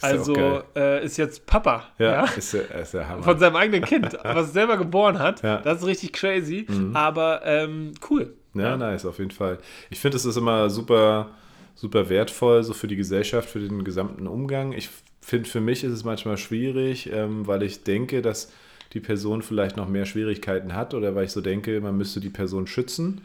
[0.00, 1.84] also äh, ist jetzt Papa.
[1.98, 2.24] Ja, ja?
[2.36, 2.96] Ist, ist.
[3.20, 5.42] Von seinem eigenen Kind, was er selber geboren hat.
[5.44, 6.96] Das ist richtig crazy, mhm.
[6.96, 8.34] aber ähm, cool.
[8.54, 9.58] Ja, ja, nice, auf jeden Fall.
[9.90, 11.30] Ich finde, es ist immer super,
[11.74, 14.72] super wertvoll, so für die Gesellschaft, für den gesamten Umgang.
[14.72, 14.90] Ich
[15.24, 18.52] finde, für mich ist es manchmal schwierig, ähm, weil ich denke, dass
[18.92, 22.30] die Person vielleicht noch mehr Schwierigkeiten hat oder weil ich so denke, man müsste die
[22.30, 23.20] Person schützen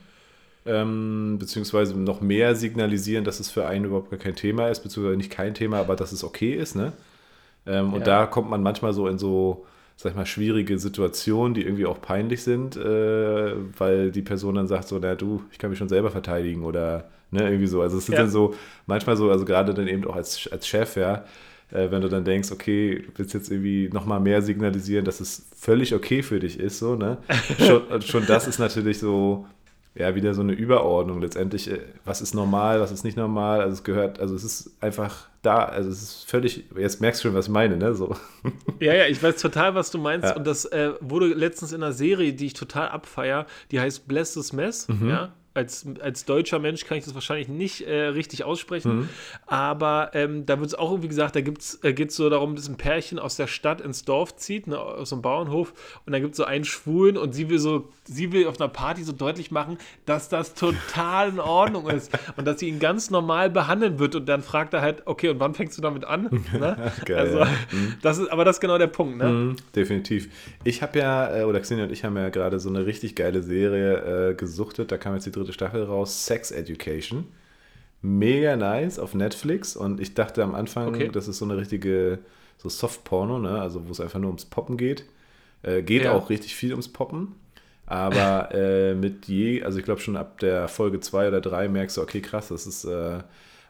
[0.66, 5.18] ähm, beziehungsweise noch mehr signalisieren, dass es für einen überhaupt gar kein Thema ist, beziehungsweise
[5.18, 6.94] nicht kein Thema, aber dass es okay ist, ne?
[7.66, 11.64] Ähm, und da kommt man manchmal so in so, sag ich mal, schwierige Situationen, die
[11.64, 15.70] irgendwie auch peinlich sind, äh, weil die Person dann sagt so, na du, ich kann
[15.70, 17.82] mich schon selber verteidigen oder ne, irgendwie so.
[17.82, 18.22] Also es ist ja.
[18.22, 18.54] dann so,
[18.86, 21.26] manchmal so, also gerade dann eben auch als, als Chef, ja,
[21.72, 25.48] äh, wenn du dann denkst, okay, du willst jetzt irgendwie nochmal mehr signalisieren, dass es
[25.56, 27.18] völlig okay für dich ist, so, ne?
[27.60, 29.46] schon, schon das ist natürlich so,
[29.96, 31.70] ja, wieder so eine Überordnung letztendlich.
[31.70, 33.62] Äh, was ist normal, was ist nicht normal?
[33.62, 37.28] Also es gehört, also es ist einfach da, also es ist völlig, jetzt merkst du
[37.28, 37.94] schon, was ich meine, ne?
[37.94, 38.16] So.
[38.80, 40.30] Ja, ja, ich weiß total, was du meinst.
[40.30, 40.36] Ja.
[40.38, 44.34] Und das äh, wurde letztens in einer Serie, die ich total abfeier, die heißt Bless
[44.34, 45.10] this Mess, mhm.
[45.10, 49.00] ja als, als deutscher Mensch kann ich das wahrscheinlich nicht äh, richtig aussprechen.
[49.00, 49.10] Mhm.
[49.45, 52.69] Aber ähm, da wird es auch irgendwie gesagt, da äh, geht es so darum, dass
[52.69, 55.74] ein Pärchen aus der Stadt ins Dorf zieht, ne, aus dem Bauernhof.
[56.06, 58.69] Und da gibt es so einen Schwulen und sie will so, sie will auf einer
[58.69, 63.10] Party so deutlich machen, dass das total in Ordnung ist und dass sie ihn ganz
[63.10, 64.15] normal behandeln wird.
[64.15, 66.30] Und dann fragt er halt, okay, und wann fängst du damit an?
[66.60, 66.91] Ne?
[67.06, 67.45] Geil, also, ja.
[67.72, 67.93] mhm.
[68.02, 69.26] das ist, aber das ist genau der Punkt, ne?
[69.26, 70.30] Mhm, definitiv.
[70.63, 73.43] Ich habe ja, äh, oder Xenia und ich haben ja gerade so eine richtig geile
[73.43, 74.91] Serie äh, gesuchtet.
[74.91, 77.28] Da kam jetzt die dritte Staffel raus, Sex Education.
[78.02, 81.10] Mega nice auf Netflix und ich dachte am Anfang, okay.
[81.12, 82.20] das ist so eine richtige,
[82.58, 83.62] so Soft-Porno, ne?
[83.62, 85.04] also wo es einfach nur ums Poppen geht.
[85.64, 86.14] Äh, geht ja.
[86.14, 87.36] auch richtig viel ums Poppen.
[87.86, 91.98] Aber äh, mit je, also ich glaube schon ab der Folge 2 oder 3 merkst
[91.98, 93.20] du, okay, krass, das ist, äh,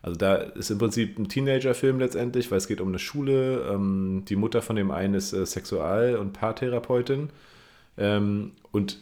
[0.01, 3.67] also da ist im Prinzip ein Teenager-Film letztendlich, weil es geht um eine Schule.
[3.71, 7.29] Ähm, die Mutter von dem einen ist äh, Sexual- und Paartherapeutin.
[7.97, 8.99] Ähm, und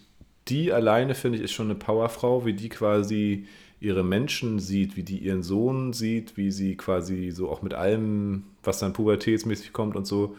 [0.49, 3.47] die alleine, finde ich, ist schon eine Powerfrau, wie die quasi
[3.79, 8.43] ihre Menschen sieht, wie die ihren Sohn sieht, wie sie quasi so auch mit allem,
[8.63, 10.35] was dann pubertätsmäßig kommt und so,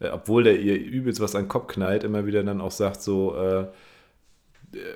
[0.00, 3.02] äh, obwohl der ihr übelst was an den Kopf knallt, immer wieder dann auch sagt
[3.02, 3.66] so, äh,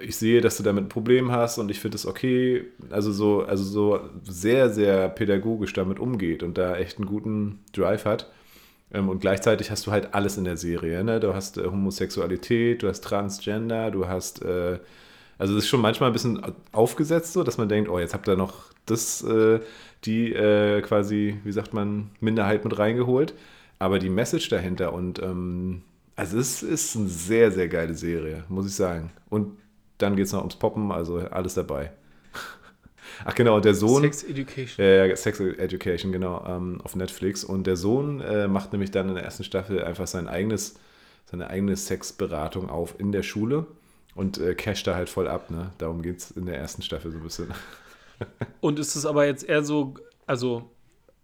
[0.02, 3.42] ich sehe, dass du damit ein Problem hast und ich finde es okay, also so,
[3.42, 8.30] also so sehr, sehr pädagogisch damit umgeht und da echt einen guten Drive hat.
[8.92, 11.02] Ähm, und gleichzeitig hast du halt alles in der Serie.
[11.04, 11.20] Ne?
[11.20, 14.42] Du hast äh, Homosexualität, du hast Transgender, du hast.
[14.42, 14.78] Äh,
[15.38, 16.40] also es ist schon manchmal ein bisschen
[16.72, 19.60] aufgesetzt, so dass man denkt, oh, jetzt habt ihr noch das, äh,
[20.04, 23.34] die äh, quasi, wie sagt man, Minderheit mit reingeholt.
[23.78, 25.82] Aber die Message dahinter und ähm,
[26.14, 29.10] also es ist eine sehr, sehr geile Serie, muss ich sagen.
[29.28, 29.56] Und
[29.98, 31.90] dann geht es noch ums Poppen, also alles dabei.
[33.24, 34.02] Ach genau, der Sohn.
[34.02, 34.84] Sex Education.
[34.84, 37.44] Äh, Sex Education, genau, ähm, auf Netflix.
[37.44, 40.74] Und der Sohn äh, macht nämlich dann in der ersten Staffel einfach sein eigenes,
[41.30, 43.66] seine eigene Sexberatung auf in der Schule
[44.14, 45.50] und äh, casht da halt voll ab.
[45.50, 45.72] Ne?
[45.78, 47.48] Darum geht es in der ersten Staffel so ein bisschen.
[48.60, 49.94] und ist es aber jetzt eher so,
[50.26, 50.70] also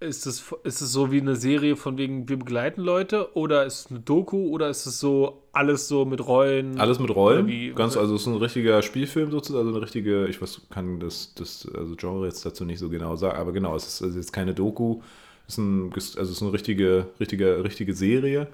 [0.01, 3.81] ist es, ist es so wie eine Serie von wegen, wir begleiten Leute oder ist
[3.81, 6.79] es eine Doku oder ist es so alles so mit Rollen?
[6.79, 7.49] Alles mit Rollen.
[7.49, 11.01] Wie, Ganz, also es ist ein richtiger Spielfilm sozusagen, also eine richtige, ich weiß, kann
[11.01, 14.17] das, das also Genre jetzt dazu nicht so genau sagen, aber genau, es ist, ist
[14.17, 15.01] jetzt keine Doku,
[15.49, 18.49] es ist, ein, also es ist eine richtige, richtige, richtige Serie.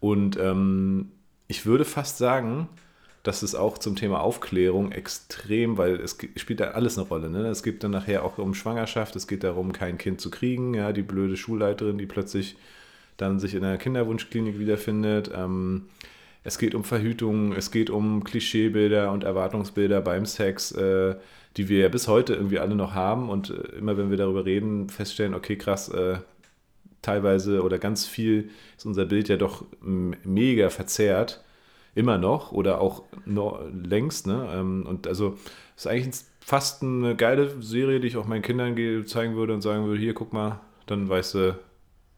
[0.00, 1.10] Und ähm,
[1.48, 2.68] ich würde fast sagen,
[3.22, 7.28] das ist auch zum Thema Aufklärung extrem, weil es spielt da alles eine Rolle.
[7.30, 7.46] Ne?
[7.48, 10.92] Es geht dann nachher auch um Schwangerschaft, es geht darum, kein Kind zu kriegen, ja,
[10.92, 12.56] die blöde Schulleiterin, die plötzlich
[13.16, 15.30] dann sich in einer Kinderwunschklinik wiederfindet.
[15.34, 15.86] Ähm,
[16.44, 21.16] es geht um Verhütung, es geht um Klischeebilder und Erwartungsbilder beim Sex, äh,
[21.56, 24.44] die wir ja bis heute irgendwie alle noch haben und äh, immer wenn wir darüber
[24.44, 26.18] reden, feststellen, okay, krass, äh,
[27.02, 31.44] teilweise oder ganz viel ist unser Bild ja doch mega verzerrt
[31.94, 34.26] immer noch oder auch noch längst.
[34.26, 34.48] Ne?
[34.52, 35.38] Ähm, und also
[35.76, 38.74] ist eigentlich fast eine geile Serie, die ich auch meinen Kindern
[39.06, 41.58] zeigen würde und sagen würde, hier, guck mal, dann weißt du,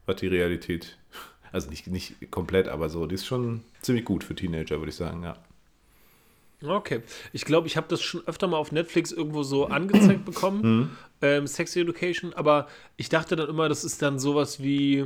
[0.05, 0.97] was die Realität,
[1.51, 4.95] also nicht, nicht komplett, aber so, die ist schon ziemlich gut für Teenager, würde ich
[4.95, 5.37] sagen, ja.
[6.63, 7.01] Okay.
[7.33, 10.89] Ich glaube, ich habe das schon öfter mal auf Netflix irgendwo so angezeigt bekommen, mhm.
[11.21, 15.05] ähm, Sex Education, aber ich dachte dann immer, das ist dann sowas wie,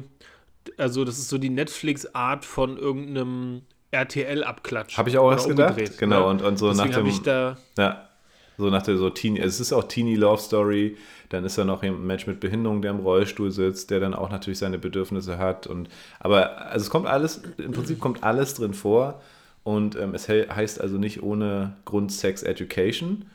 [0.78, 3.62] also das ist so die Netflix-Art von irgendeinem
[3.96, 4.98] RTL-Abklatsch.
[4.98, 5.98] Habe ich auch erst gedacht.
[5.98, 6.26] Genau, ne?
[6.26, 7.08] und, und so Deswegen nach dem.
[7.08, 8.06] Ich da ja,
[8.58, 9.40] so nach der so Teenie.
[9.40, 10.98] Es ist auch Teenie Love Story.
[11.30, 14.30] Dann ist da noch ein Mensch mit Behinderung, der im Rollstuhl sitzt, der dann auch
[14.30, 15.68] natürlich seine Bedürfnisse hat.
[15.68, 19.22] Und, aber also es kommt alles, im Prinzip kommt alles drin vor.
[19.64, 23.26] Und ähm, es heißt also nicht ohne Grund Sex Education,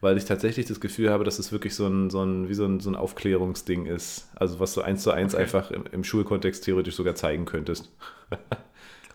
[0.00, 2.64] weil ich tatsächlich das Gefühl habe, dass es wirklich so ein, so ein, wie so
[2.64, 4.28] ein, so ein Aufklärungsding ist.
[4.34, 5.44] Also was du eins zu eins okay.
[5.44, 7.88] einfach im, im Schulkontext theoretisch sogar zeigen könntest.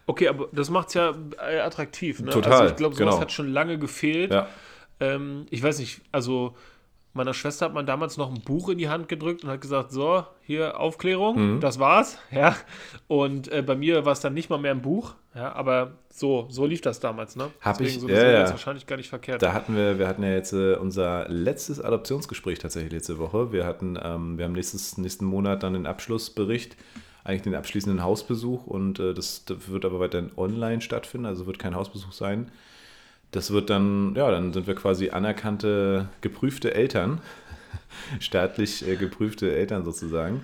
[0.08, 1.14] Okay, aber das macht es ja
[1.50, 2.22] äh, attraktiv.
[2.22, 2.32] Ne?
[2.32, 2.54] Total.
[2.54, 3.22] Also ich glaube, sowas genau.
[3.22, 4.32] hat schon lange gefehlt.
[4.32, 4.48] Ja.
[5.00, 6.56] Ähm, ich weiß nicht, also
[7.16, 9.94] Meiner Schwester hat man damals noch ein Buch in die Hand gedrückt und hat gesagt,
[9.94, 11.60] so, hier Aufklärung, mhm.
[11.62, 12.18] das war's.
[12.32, 12.58] Ja.
[13.08, 16.48] Und äh, bei mir war es dann nicht mal mehr ein Buch, ja, aber so,
[16.50, 17.52] so lief das damals, ne?
[17.62, 18.50] Hab Deswegen ich, so ja, ja.
[18.50, 19.42] wahrscheinlich gar nicht verkehrt.
[19.42, 23.54] Da hatten wir, wir hatten ja jetzt äh, unser letztes Adoptionsgespräch tatsächlich letzte Woche.
[23.54, 26.76] Wir hatten, ähm, wir haben nächstes, nächsten Monat dann den Abschlussbericht,
[27.26, 31.60] eigentlich den abschließenden Hausbesuch und äh, das, das wird aber weiterhin online stattfinden, also wird
[31.60, 32.52] kein Hausbesuch sein.
[33.32, 37.20] Das wird dann, ja, dann sind wir quasi anerkannte, geprüfte Eltern,
[38.20, 40.44] staatlich äh, geprüfte Eltern sozusagen.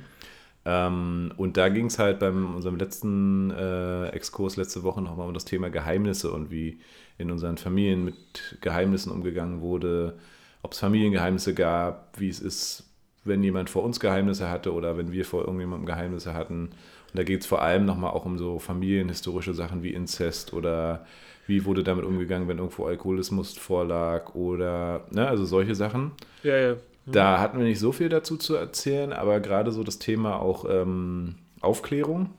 [0.65, 5.33] Ähm, und da ging es halt bei unserem letzten äh, Exkurs letzte Woche nochmal um
[5.35, 6.79] das Thema Geheimnisse und wie
[7.19, 10.17] in unseren Familien mit Geheimnissen umgegangen wurde,
[10.63, 12.90] ob es Familiengeheimnisse gab, wie es ist,
[13.23, 16.67] wenn jemand vor uns Geheimnisse hatte oder wenn wir vor irgendjemandem Geheimnisse hatten.
[16.67, 21.05] Und da geht es vor allem nochmal auch um so familienhistorische Sachen wie Inzest oder
[21.47, 26.11] wie wurde damit umgegangen, wenn irgendwo Alkoholismus vorlag oder, ne, also solche Sachen.
[26.43, 26.73] Ja, ja.
[27.05, 27.11] Mhm.
[27.11, 30.65] Da hatten wir nicht so viel dazu zu erzählen, aber gerade so das Thema auch
[30.69, 32.29] ähm, Aufklärung,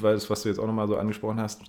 [0.00, 1.62] weil das, was du jetzt auch nochmal so angesprochen hast,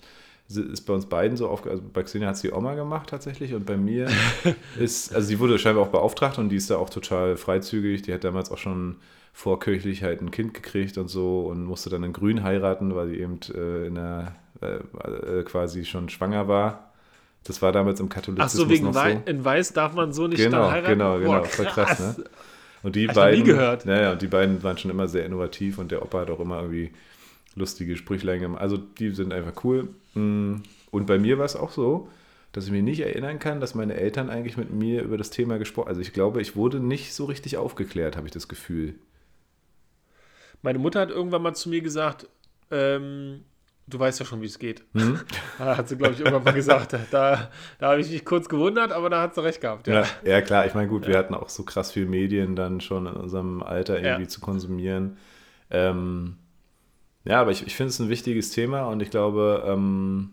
[0.58, 3.54] ist bei uns beiden so auf, also bei Xenia hat es die Oma gemacht tatsächlich
[3.54, 4.10] und bei mir
[4.80, 8.02] ist, also sie wurde scheinbar auch beauftragt und die ist da auch total freizügig.
[8.04, 8.98] Die hat damals auch schon
[9.34, 13.20] vorkirchlich halt ein Kind gekriegt und so und musste dann in Grün heiraten, weil sie
[13.20, 16.92] eben äh, in der äh, äh, quasi schon schwanger war.
[17.44, 19.32] Das war damals im Katholizismus Ach so, wegen Wei so.
[19.32, 20.94] in Weiß darf man so nicht genau, dann heiraten?
[20.94, 22.24] Genau, genau, Boah, voll krass, ne?
[22.84, 23.86] Und die Hab beiden, nie gehört.
[23.86, 26.62] Naja, und die beiden waren schon immer sehr innovativ und der Opa hat auch immer
[26.62, 26.92] irgendwie
[27.56, 28.62] lustige Sprüchlein gemacht.
[28.62, 29.90] Also die sind einfach cool.
[30.14, 30.58] Mm,
[30.92, 32.10] und bei mir war es auch so,
[32.52, 35.58] dass ich mich nicht erinnern kann, dass meine Eltern eigentlich mit mir über das Thema
[35.58, 35.92] gesprochen haben.
[35.92, 38.96] Also ich glaube, ich wurde nicht so richtig aufgeklärt, habe ich das Gefühl.
[40.62, 42.28] Meine Mutter hat irgendwann mal zu mir gesagt,
[42.70, 43.42] ähm,
[43.88, 44.84] du weißt ja schon, wie es geht.
[44.94, 45.20] Hm?
[45.58, 46.96] Da hat sie, glaube ich, irgendwann mal gesagt.
[47.12, 49.88] Da, da habe ich mich kurz gewundert, aber da hat sie recht gehabt.
[49.88, 50.66] Ja, ja, ja klar.
[50.66, 51.10] Ich meine, gut, ja.
[51.10, 55.18] wir hatten auch so krass viel Medien dann schon in unserem Alter irgendwie zu konsumieren.
[55.70, 56.38] Ähm,
[57.26, 60.32] ja, aber ich, ich finde es ein wichtiges Thema und ich glaube, ähm,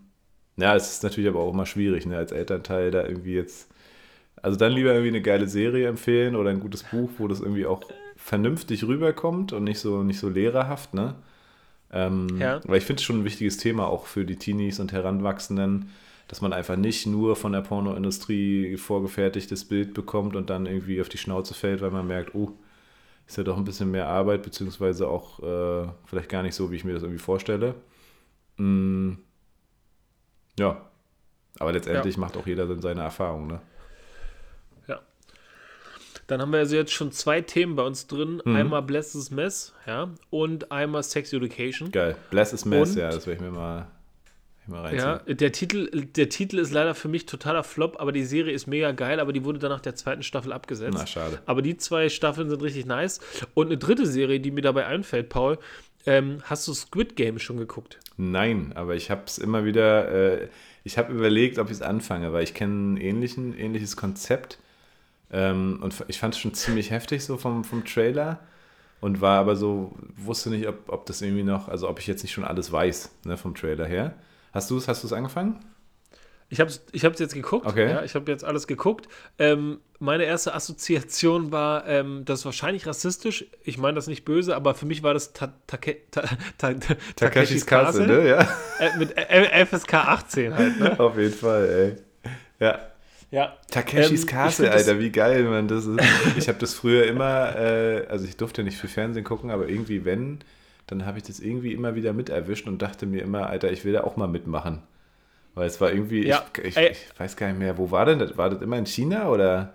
[0.57, 3.70] ja, es ist natürlich aber auch immer schwierig, ne, als Elternteil da irgendwie jetzt.
[4.40, 7.66] Also dann lieber irgendwie eine geile Serie empfehlen oder ein gutes Buch, wo das irgendwie
[7.66, 7.83] auch
[8.16, 11.14] vernünftig rüberkommt und nicht so, nicht so lehrerhaft, ne?
[11.92, 12.61] Ähm, ja.
[12.64, 15.90] Weil ich finde es schon ein wichtiges Thema auch für die Teenies und Heranwachsenden,
[16.29, 21.09] dass man einfach nicht nur von der Pornoindustrie vorgefertigtes Bild bekommt und dann irgendwie auf
[21.09, 22.53] die Schnauze fällt, weil man merkt, oh,
[23.28, 26.76] ist ja doch ein bisschen mehr Arbeit, beziehungsweise auch äh, vielleicht gar nicht so, wie
[26.76, 27.74] ich mir das irgendwie vorstelle.
[28.56, 29.12] Mm,
[30.58, 30.80] ja,
[31.58, 32.20] aber letztendlich ja.
[32.20, 33.60] macht auch jeder dann seine Erfahrung, ne?
[36.28, 38.42] Dann haben wir also jetzt schon zwei Themen bei uns drin.
[38.44, 38.54] Mhm.
[38.54, 41.90] Einmal Bless is Mess, ja, und einmal Sex Education.
[41.90, 42.16] Geil.
[42.30, 43.88] Bless is Mess, und, ja, das werde ich mir mal.
[44.68, 48.66] Ja, der Titel, der Titel ist leider für mich totaler Flop, aber die Serie ist
[48.66, 50.98] mega geil, aber die wurde dann nach der zweiten Staffel abgesetzt.
[50.98, 51.40] Na, schade.
[51.46, 53.20] Aber die zwei Staffeln sind richtig nice.
[53.54, 55.59] Und eine dritte Serie, die mir dabei einfällt, Paul,
[56.07, 57.98] ähm, hast du Squid Game schon geguckt?
[58.16, 60.48] Nein, aber ich habe es immer wieder, äh,
[60.85, 64.59] ich habe überlegt, ob ich es anfange, weil ich kenne ein ähnliches Konzept
[65.31, 68.40] ähm, und ich fand es schon ziemlich heftig so vom, vom Trailer
[69.00, 72.22] und war aber so, wusste nicht, ob, ob das irgendwie noch, also ob ich jetzt
[72.22, 74.14] nicht schon alles weiß ne, vom Trailer her.
[74.52, 75.61] Hast du es hast angefangen?
[76.50, 77.66] Ich habe es ich jetzt geguckt.
[77.66, 77.90] Okay.
[77.90, 79.06] Ja, ich habe jetzt alles geguckt.
[79.38, 83.44] Ähm, meine erste Assoziation war, ähm, das ist wahrscheinlich rassistisch.
[83.64, 86.22] Ich meine das nicht böse, aber für mich war das ta Take ta
[86.56, 86.72] ta
[87.16, 88.28] Takeshis Castle, ne?
[88.28, 88.48] Ja.
[88.78, 89.12] Äh, mit
[89.68, 90.98] FSK 18 halt, ne?
[91.00, 92.30] Auf jeden Fall, ey.
[92.61, 92.78] Ja.
[93.30, 93.58] Ja.
[93.70, 95.68] Takeshis ähm, Castle, Alter, wie geil, man.
[95.68, 96.00] Das ist,
[96.38, 100.06] ich habe das früher immer, äh, also ich durfte nicht für Fernsehen gucken, aber irgendwie,
[100.06, 100.38] wenn,
[100.88, 103.92] dann habe ich das irgendwie immer wieder miterwischt und dachte mir immer, Alter, ich will
[103.92, 104.83] da auch mal mitmachen.
[105.55, 108.18] Weil es war irgendwie, ja, ich, ich, ich, weiß gar nicht mehr, wo war denn
[108.18, 108.37] das?
[108.37, 109.74] War das immer in China oder?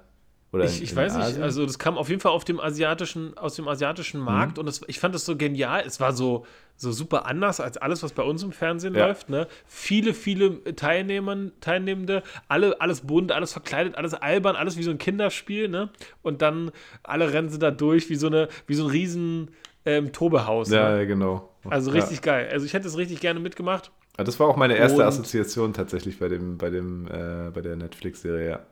[0.52, 1.34] Oder ich, ich weiß Asien?
[1.34, 4.26] nicht, also das kam auf jeden Fall auf dem asiatischen, aus dem asiatischen mhm.
[4.26, 4.60] Markt mhm.
[4.60, 5.84] und das, ich fand das so genial.
[5.86, 6.46] Es war so,
[6.76, 9.08] so super anders als alles, was bei uns im Fernsehen ja.
[9.08, 9.30] läuft.
[9.30, 9.48] Ne?
[9.66, 15.00] Viele, viele Teilnehmer, Teilnehmende, alle, alles bunt, alles verkleidet, alles albern, alles wie so ein
[15.00, 15.70] Kinderspiel.
[15.70, 15.90] Ne?
[16.22, 16.72] Und dann
[17.02, 19.50] alle rennen sie da durch wie so, eine, wie so ein riesen
[19.86, 20.70] ähm, Tobehaus.
[20.70, 21.08] Ja, ne?
[21.08, 21.50] genau.
[21.70, 22.24] Also richtig ja.
[22.24, 22.50] geil.
[22.52, 23.92] Also ich hätte es richtig gerne mitgemacht.
[24.18, 27.76] das war auch meine erste und, Assoziation tatsächlich bei dem, bei dem, äh, bei der
[27.76, 28.66] Netflix-Serie, ja.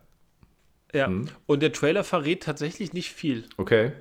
[0.94, 1.30] Ja, mhm.
[1.46, 3.46] und der Trailer verrät tatsächlich nicht viel.
[3.58, 3.94] Okay.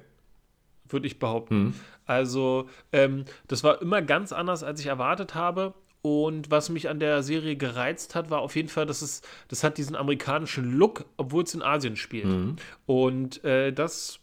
[0.88, 1.56] Würde ich behaupten.
[1.56, 1.74] Mhm.
[2.04, 5.74] Also, ähm, das war immer ganz anders, als ich erwartet habe.
[6.02, 9.62] Und was mich an der Serie gereizt hat, war auf jeden Fall, dass es, das
[9.62, 12.24] hat diesen amerikanischen Look, obwohl es in Asien spielt.
[12.24, 12.56] Mhm.
[12.86, 14.18] Und äh, das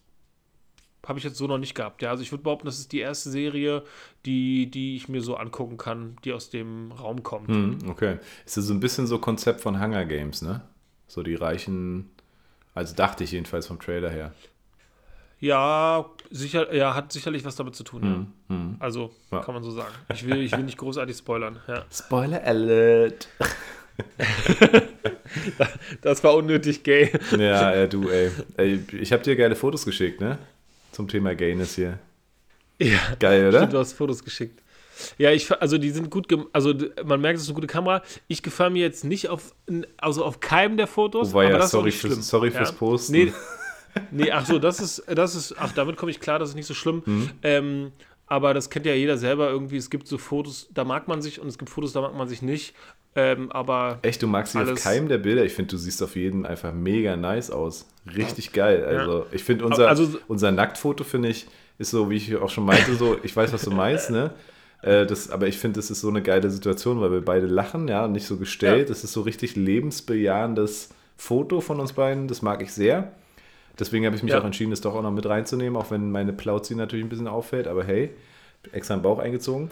[1.08, 2.02] habe ich jetzt so noch nicht gehabt.
[2.02, 3.84] Ja, also ich würde behaupten, das ist die erste Serie,
[4.26, 7.50] die, die ich mir so angucken kann, die aus dem Raum kommt.
[7.50, 8.18] Mhm, okay.
[8.46, 10.62] Ist das so ein bisschen so Konzept von Hunger Games, ne?
[11.08, 12.10] So die reichen
[12.78, 14.34] also dachte ich jedenfalls vom Trailer her.
[15.40, 18.02] Ja, sicher, ja, hat sicherlich was damit zu tun.
[18.02, 18.28] Mhm.
[18.50, 18.56] Ja.
[18.56, 18.76] Mhm.
[18.78, 19.42] Also, ja.
[19.42, 19.96] kann man so sagen.
[20.14, 21.60] Ich will, ich will nicht großartig spoilern.
[21.68, 21.86] Ja.
[21.92, 23.30] Spoiler Alert.
[26.04, 27.12] das war unnötig gay.
[27.32, 28.30] Ja, ja du, ey.
[28.58, 30.38] ey ich habe dir geile Fotos geschickt, ne?
[30.98, 32.00] Zum Thema Gayness hier.
[32.82, 32.98] Ja.
[33.20, 33.60] Geil, oder?
[33.60, 34.64] Stimmt, du hast Fotos geschickt.
[35.20, 36.74] Ja, ich, also die sind gut, also
[37.06, 38.02] man merkt, es ist eine gute Kamera.
[38.28, 39.54] Ich gefalle mir jetzt nicht auf,
[39.98, 41.34] also auf keinem der Fotos.
[41.34, 43.12] Wobei ja, sorry, fürs, sorry fürs Posten.
[43.12, 43.34] Nee,
[44.10, 46.66] nee, ach so, das ist, das ist, ach, damit komme ich klar, das ist nicht
[46.66, 47.04] so schlimm.
[47.06, 47.30] Mhm.
[47.44, 47.92] Ähm,
[48.28, 49.78] aber das kennt ja jeder selber irgendwie.
[49.78, 52.28] Es gibt so Fotos, da mag man sich und es gibt Fotos, da mag man
[52.28, 52.76] sich nicht.
[53.16, 54.00] Ähm, aber.
[54.04, 55.44] Echt, du magst sie auf keinem der Bilder.
[55.44, 57.88] Ich finde, du siehst auf jeden einfach mega nice aus.
[58.16, 58.86] Richtig geil.
[58.86, 59.26] Also, ja.
[59.32, 61.48] ich finde, unser, also, unser Nacktfoto, finde ich,
[61.80, 64.34] ist so, wie ich auch schon meinte, so, ich weiß, was du meinst, ne?
[64.82, 67.88] Äh, das, aber ich finde, das ist so eine geile Situation, weil wir beide lachen,
[67.88, 68.88] ja, nicht so gestellt.
[68.88, 68.94] Ja.
[68.94, 72.28] Das ist so richtig lebensbejahendes Foto von uns beiden.
[72.28, 73.12] Das mag ich sehr.
[73.80, 74.40] Deswegen habe ich mich ja.
[74.40, 77.28] auch entschieden, das doch auch noch mit reinzunehmen, auch wenn meine Plauzi natürlich ein bisschen
[77.28, 77.68] auffällt.
[77.68, 78.10] Aber hey,
[78.72, 79.70] extra einen Bauch eingezogen.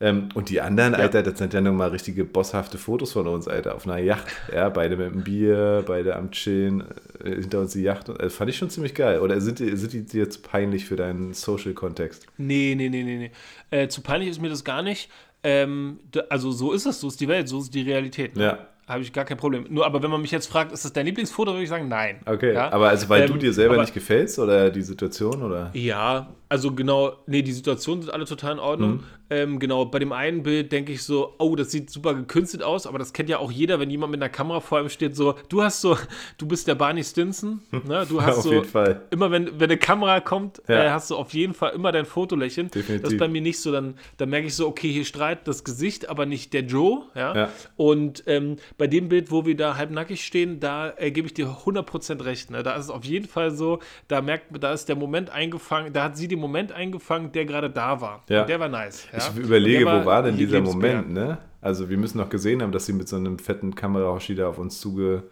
[0.00, 0.98] Ähm, und die anderen, ja.
[0.98, 4.26] Alter, das sind ja nochmal richtige bosshafte Fotos von uns, Alter, auf einer Yacht.
[4.52, 6.82] Ja, beide mit dem Bier, beide am Chillen,
[7.22, 8.08] äh, hinter uns die Yacht.
[8.08, 9.20] Äh, fand ich schon ziemlich geil.
[9.20, 12.26] Oder sind die, sind die dir zu peinlich für deinen Social-Kontext?
[12.36, 13.30] Nee, nee, nee, nee, nee.
[13.70, 15.08] Äh, zu peinlich ist mir das gar nicht.
[15.44, 18.34] Ähm, also so ist es, so ist die Welt, so ist die Realität.
[18.34, 18.44] Ne?
[18.44, 19.66] Ja habe ich gar kein Problem.
[19.70, 22.20] Nur, aber wenn man mich jetzt fragt, ist das dein Lieblingsfoto, würde ich sagen, nein.
[22.26, 22.72] Okay, ja?
[22.72, 25.70] aber also weil ähm, du dir selber aber, nicht gefällst oder die Situation oder?
[25.74, 28.90] Ja, also genau, nee, die Situationen sind alle total in Ordnung.
[28.92, 29.04] Mhm.
[29.32, 32.86] Ähm, genau, bei dem einen Bild denke ich so, oh, das sieht super gekünstelt aus,
[32.86, 35.36] aber das kennt ja auch jeder, wenn jemand mit einer Kamera vor ihm steht, so,
[35.48, 35.96] du hast so,
[36.36, 38.04] du bist der Barney Stinson, ne?
[38.06, 39.00] Du hast auf so, jeden Fall.
[39.10, 40.84] immer wenn, wenn eine Kamera kommt, ja.
[40.84, 42.70] äh, hast du auf jeden Fall immer dein Fotolächeln.
[42.70, 43.02] Definitiv.
[43.02, 45.64] Das ist bei mir nicht so, dann, dann merke ich so, okay, hier strahlt das
[45.64, 47.34] Gesicht, aber nicht der Joe, ja.
[47.34, 47.48] ja.
[47.76, 51.46] Und ähm, bei dem Bild, wo wir da halbnackig stehen, da äh, gebe ich dir
[51.64, 52.62] 100% recht, ne?
[52.62, 56.04] Da ist es auf jeden Fall so, da merkt, da ist der Moment eingefangen, da
[56.04, 58.24] hat sie den Moment eingefangen, der gerade da war.
[58.28, 58.42] Ja.
[58.42, 59.08] Und der war nice.
[59.10, 59.21] Ja?
[59.30, 61.38] Ich überlege, wo war denn dieser Moment, ne?
[61.60, 64.58] Also wir müssen noch gesehen haben, dass sie mit so einem fetten Kamerahoshi da auf
[64.58, 65.24] uns zuge...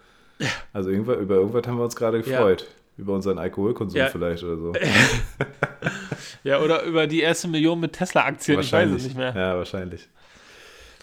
[0.73, 2.63] Also irgendwann, über irgendwas haben wir uns gerade gefreut.
[2.63, 3.03] Ja.
[3.03, 4.09] Über unseren Alkoholkonsum ja.
[4.09, 4.73] vielleicht oder so.
[6.45, 9.35] ja, oder über die erste Million mit Tesla-Aktien, ich weiß es nicht mehr.
[9.35, 10.09] Ja, wahrscheinlich.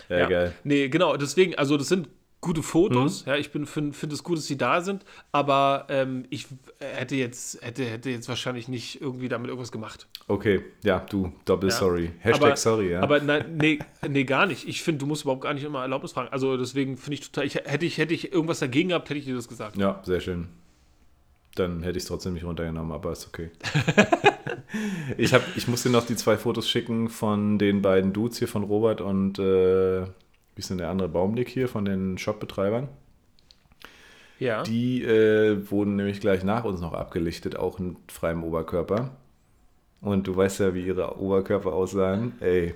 [0.10, 0.54] Ja, ja, geil.
[0.63, 2.08] Nee, genau, deswegen, also das sind
[2.41, 3.26] gute Fotos.
[3.26, 3.32] Mhm.
[3.32, 6.47] Ja, ich finde find es gut, dass sie da sind, aber ähm, ich
[6.80, 10.08] hätte jetzt, hätte, hätte jetzt wahrscheinlich nicht irgendwie damit irgendwas gemacht.
[10.28, 11.76] Okay, ja, du, doppel ja.
[11.76, 12.12] sorry.
[12.19, 13.02] Hashtag aber, sorry, ja.
[13.02, 14.67] Aber nein, nee, nee, gar nicht.
[14.67, 16.30] Ich finde, du musst überhaupt gar nicht immer Erlaubnis fragen.
[16.30, 19.26] Also deswegen finde ich total, ich, hätte, ich, hätte ich irgendwas dagegen gehabt, hätte ich
[19.26, 19.78] dir das gesagt.
[19.78, 20.50] Ja, sehr schön.
[21.56, 23.50] Dann hätte ich es trotzdem nicht runtergenommen, aber ist okay.
[25.17, 28.47] ich, hab, ich muss dir noch die zwei Fotos schicken von den beiden Dudes hier
[28.47, 30.06] von Robert und äh,
[30.65, 32.89] denn der andere Baumblick hier von den Shopbetreibern?
[34.39, 34.63] Ja.
[34.63, 39.12] Die äh, wurden nämlich gleich nach uns noch abgelichtet, auch in freiem Oberkörper.
[40.02, 42.34] Und du weißt ja, wie ihre Oberkörper aussahen.
[42.39, 42.74] Ey.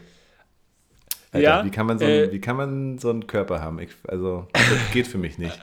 [1.32, 3.80] Alter, ja, wie, kann man so einen, äh, wie kann man so einen Körper haben?
[3.80, 5.58] Ich, also, das geht für mich nicht.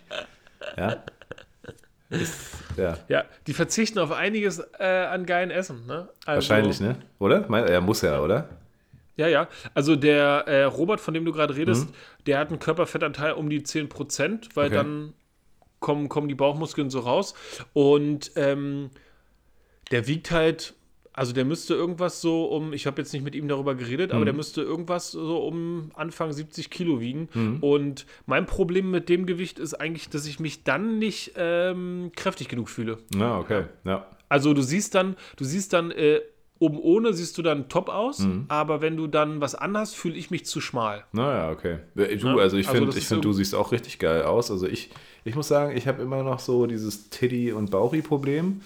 [0.77, 1.03] Ja?
[2.11, 2.97] Ist, ja.
[3.09, 5.87] ja, die verzichten auf einiges äh, an geilen Essen.
[5.87, 6.09] Ne?
[6.25, 6.97] Also, Wahrscheinlich, ne?
[7.19, 7.47] Oder?
[7.69, 8.49] Er muss ja, oder?
[9.19, 9.49] Ja, ja.
[9.75, 11.95] Also der äh, Robert, von dem du gerade redest, mhm.
[12.27, 14.77] der hat einen Körperfettanteil um die 10%, weil okay.
[14.77, 15.13] dann
[15.81, 17.35] kommen, kommen die Bauchmuskeln so raus.
[17.73, 18.91] Und ähm,
[19.91, 20.75] der wiegt halt,
[21.13, 24.17] also der müsste irgendwas so um, ich habe jetzt nicht mit ihm darüber geredet, mhm.
[24.17, 27.29] aber der müsste irgendwas so um Anfang 70 Kilo wiegen.
[27.35, 27.59] Mhm.
[27.61, 32.49] Und mein Problem mit dem Gewicht ist eigentlich, dass ich mich dann nicht ähm, kräftig
[32.49, 32.99] genug fühle.
[33.17, 33.65] Ja, okay.
[33.85, 34.07] Ja.
[34.29, 36.21] Also du siehst dann, du siehst dann äh,
[36.61, 38.47] Oben ohne siehst du dann top aus, mhm.
[38.49, 41.05] aber wenn du dann was anhast, fühle ich mich zu schmal.
[41.13, 41.79] Naja, okay.
[41.95, 44.51] Du, also ich finde, also find, du siehst auch richtig geil aus.
[44.51, 44.91] Also ich,
[45.25, 48.61] ich muss sagen, ich habe immer noch so dieses Titty- und Bauchi-Problem.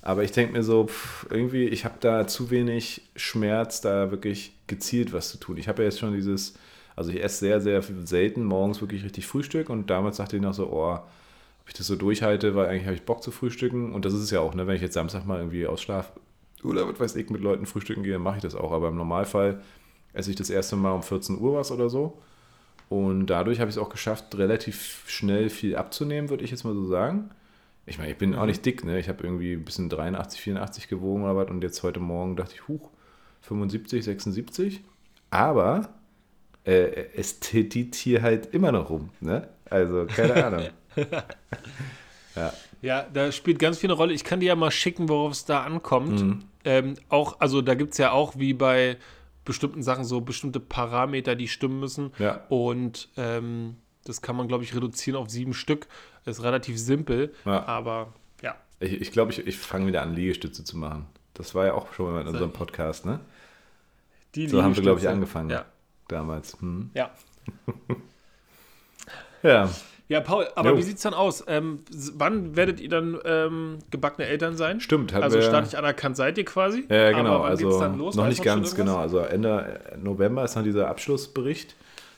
[0.00, 4.52] Aber ich denke mir so, pff, irgendwie, ich habe da zu wenig Schmerz, da wirklich
[4.66, 5.56] gezielt was zu tun.
[5.56, 6.54] Ich habe ja jetzt schon dieses,
[6.94, 10.52] also ich esse sehr, sehr selten morgens wirklich richtig Frühstück und damals dachte ich noch
[10.52, 14.04] so, oh, ob ich das so durchhalte, weil eigentlich habe ich Bock zu frühstücken und
[14.04, 16.12] das ist es ja auch, ne, wenn ich jetzt Samstag mal irgendwie ausschlafe,
[16.64, 18.72] oder was weiß ich, mit Leuten frühstücken gehe, dann mache ich das auch.
[18.72, 19.62] Aber im Normalfall
[20.12, 22.18] esse ich das erste Mal um 14 Uhr was oder so.
[22.88, 26.74] Und dadurch habe ich es auch geschafft, relativ schnell viel abzunehmen, würde ich jetzt mal
[26.74, 27.30] so sagen.
[27.86, 28.48] Ich meine, ich bin auch mhm.
[28.48, 28.98] nicht dick, ne?
[28.98, 32.54] Ich habe irgendwie ein bisschen 83, 84 gewogen oder was und jetzt heute Morgen dachte
[32.54, 32.90] ich, huch,
[33.42, 34.80] 75, 76.
[35.30, 35.90] Aber
[36.64, 39.48] äh, es tittiert hier halt immer noch rum, ne?
[39.68, 40.68] Also, keine Ahnung.
[42.36, 42.52] ja.
[42.84, 44.12] Ja, da spielt ganz viel eine Rolle.
[44.12, 46.20] Ich kann dir ja mal schicken, worauf es da ankommt.
[46.20, 46.38] Mhm.
[46.66, 48.98] Ähm, auch, also da gibt es ja auch wie bei
[49.46, 52.12] bestimmten Sachen so bestimmte Parameter, die stimmen müssen.
[52.18, 52.44] Ja.
[52.50, 55.86] Und ähm, das kann man, glaube ich, reduzieren auf sieben Stück.
[56.26, 57.64] Das ist relativ simpel, ja.
[57.64, 58.12] aber
[58.42, 58.54] ja.
[58.80, 61.06] Ich glaube, ich, glaub, ich, ich fange wieder an, Liegestütze zu machen.
[61.32, 63.20] Das war ja auch schon mal in unserem Podcast, ne?
[64.34, 65.48] Die so haben wir, glaube ich, angefangen.
[65.48, 65.64] Ja.
[66.08, 66.60] Damals.
[66.60, 66.90] Hm.
[66.92, 67.10] Ja.
[69.42, 69.70] ja.
[70.08, 70.76] Ja, Paul, aber jo.
[70.76, 71.44] wie sieht es dann aus?
[71.48, 71.80] Ähm,
[72.14, 74.80] wann werdet ihr dann ähm, gebackene Eltern sein?
[74.80, 75.14] Stimmt.
[75.14, 76.84] Also staatlich anerkannt seid ihr quasi?
[76.90, 77.40] Ja, genau.
[77.40, 78.98] also noch nicht ganz, genau.
[78.98, 81.74] Also Ende November ist dann dieser Abschlussbericht,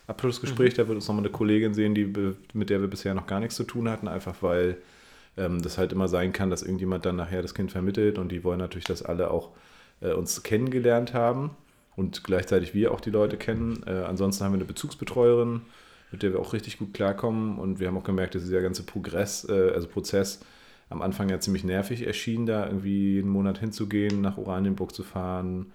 [0.08, 0.72] Abschlussgespräch.
[0.72, 0.76] Mhm.
[0.76, 2.12] Da wird uns nochmal eine Kollegin sehen, die,
[2.52, 4.78] mit der wir bisher noch gar nichts zu tun hatten, einfach weil
[5.36, 8.42] ähm, das halt immer sein kann, dass irgendjemand dann nachher das Kind vermittelt und die
[8.42, 9.50] wollen natürlich, dass alle auch
[10.00, 11.50] äh, uns kennengelernt haben
[11.94, 13.82] und gleichzeitig wir auch die Leute kennen.
[13.86, 15.62] Äh, ansonsten haben wir eine Bezugsbetreuerin,
[16.16, 17.58] mit der wir auch richtig gut klarkommen.
[17.58, 20.40] Und wir haben auch gemerkt, dass dieser ganze Progress, äh, also Prozess
[20.88, 25.72] am Anfang ja ziemlich nervig erschien, da irgendwie jeden Monat hinzugehen, nach Oranienburg zu fahren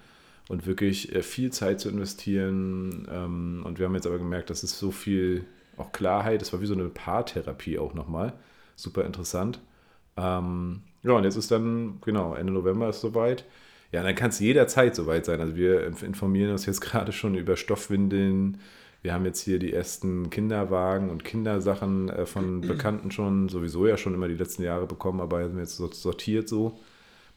[0.50, 3.08] und wirklich äh, viel Zeit zu investieren.
[3.12, 5.46] Ähm, und wir haben jetzt aber gemerkt, dass es so viel
[5.78, 8.34] auch Klarheit, das war wie so eine Paartherapie auch nochmal.
[8.76, 9.60] Super interessant.
[10.18, 13.46] Ähm, ja, und jetzt ist dann, genau, Ende November ist soweit.
[13.92, 15.40] Ja, dann kann es jederzeit soweit sein.
[15.40, 18.58] Also wir informieren uns jetzt gerade schon über Stoffwindeln,
[19.02, 23.98] wir haben jetzt hier die ersten Kinderwagen und Kindersachen äh, von Bekannten schon, sowieso ja
[23.98, 26.80] schon immer die letzten Jahre bekommen, aber sind jetzt sortiert so.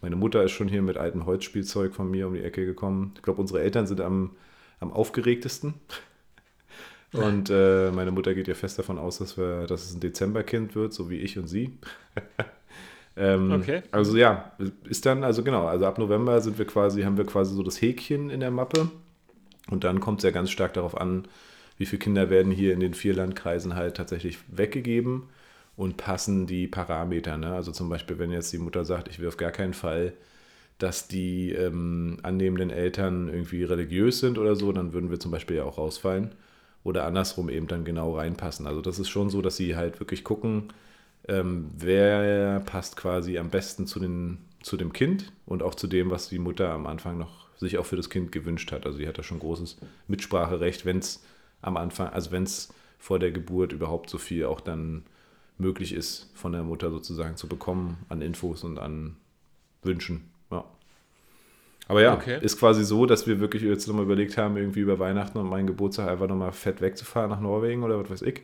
[0.03, 3.13] Meine Mutter ist schon hier mit altem Holzspielzeug von mir um die Ecke gekommen.
[3.17, 4.33] Ich glaube, unsere Eltern sind am,
[4.81, 5.75] am aufgeregtesten.
[7.13, 10.75] Und äh, meine Mutter geht ja fest davon aus, dass, wir, dass es ein Dezemberkind
[10.75, 11.79] wird, so wie ich und sie.
[13.17, 13.83] ähm, okay.
[13.93, 14.53] Also ja,
[14.83, 17.81] ist dann, also genau, also ab November sind wir quasi, haben wir quasi so das
[17.81, 18.91] Häkchen in der Mappe.
[19.71, 21.29] Und dann kommt es ja ganz stark darauf an,
[21.77, 25.25] wie viele Kinder werden hier in den vier Landkreisen halt tatsächlich weggegeben
[25.77, 27.37] und passen die Parameter.
[27.37, 27.53] Ne?
[27.53, 30.13] Also zum Beispiel, wenn jetzt die Mutter sagt, ich will auf gar keinen Fall,
[30.79, 35.57] dass die ähm, annehmenden Eltern irgendwie religiös sind oder so, dann würden wir zum Beispiel
[35.57, 36.33] ja auch rausfallen.
[36.83, 38.67] Oder andersrum eben dann genau reinpassen.
[38.67, 40.73] Also das ist schon so, dass sie halt wirklich gucken,
[41.27, 46.11] ähm, wer passt quasi am besten zu, den, zu dem Kind und auch zu dem,
[46.11, 48.85] was die Mutter am Anfang noch sich auch für das Kind gewünscht hat.
[48.85, 51.25] Also sie hat da schon großes Mitspracherecht, wenn es
[51.65, 55.05] am Anfang, also wenn es vor der Geburt überhaupt so viel auch dann
[55.59, 59.17] möglich ist, von der Mutter sozusagen zu bekommen an Infos und an
[59.83, 60.31] Wünschen.
[60.51, 60.65] Ja.
[61.89, 62.39] Aber ja, okay.
[62.41, 65.67] ist quasi so, dass wir wirklich jetzt nochmal überlegt haben, irgendwie über Weihnachten und meinen
[65.67, 68.43] Geburtstag einfach nochmal fett wegzufahren nach Norwegen oder was weiß ich.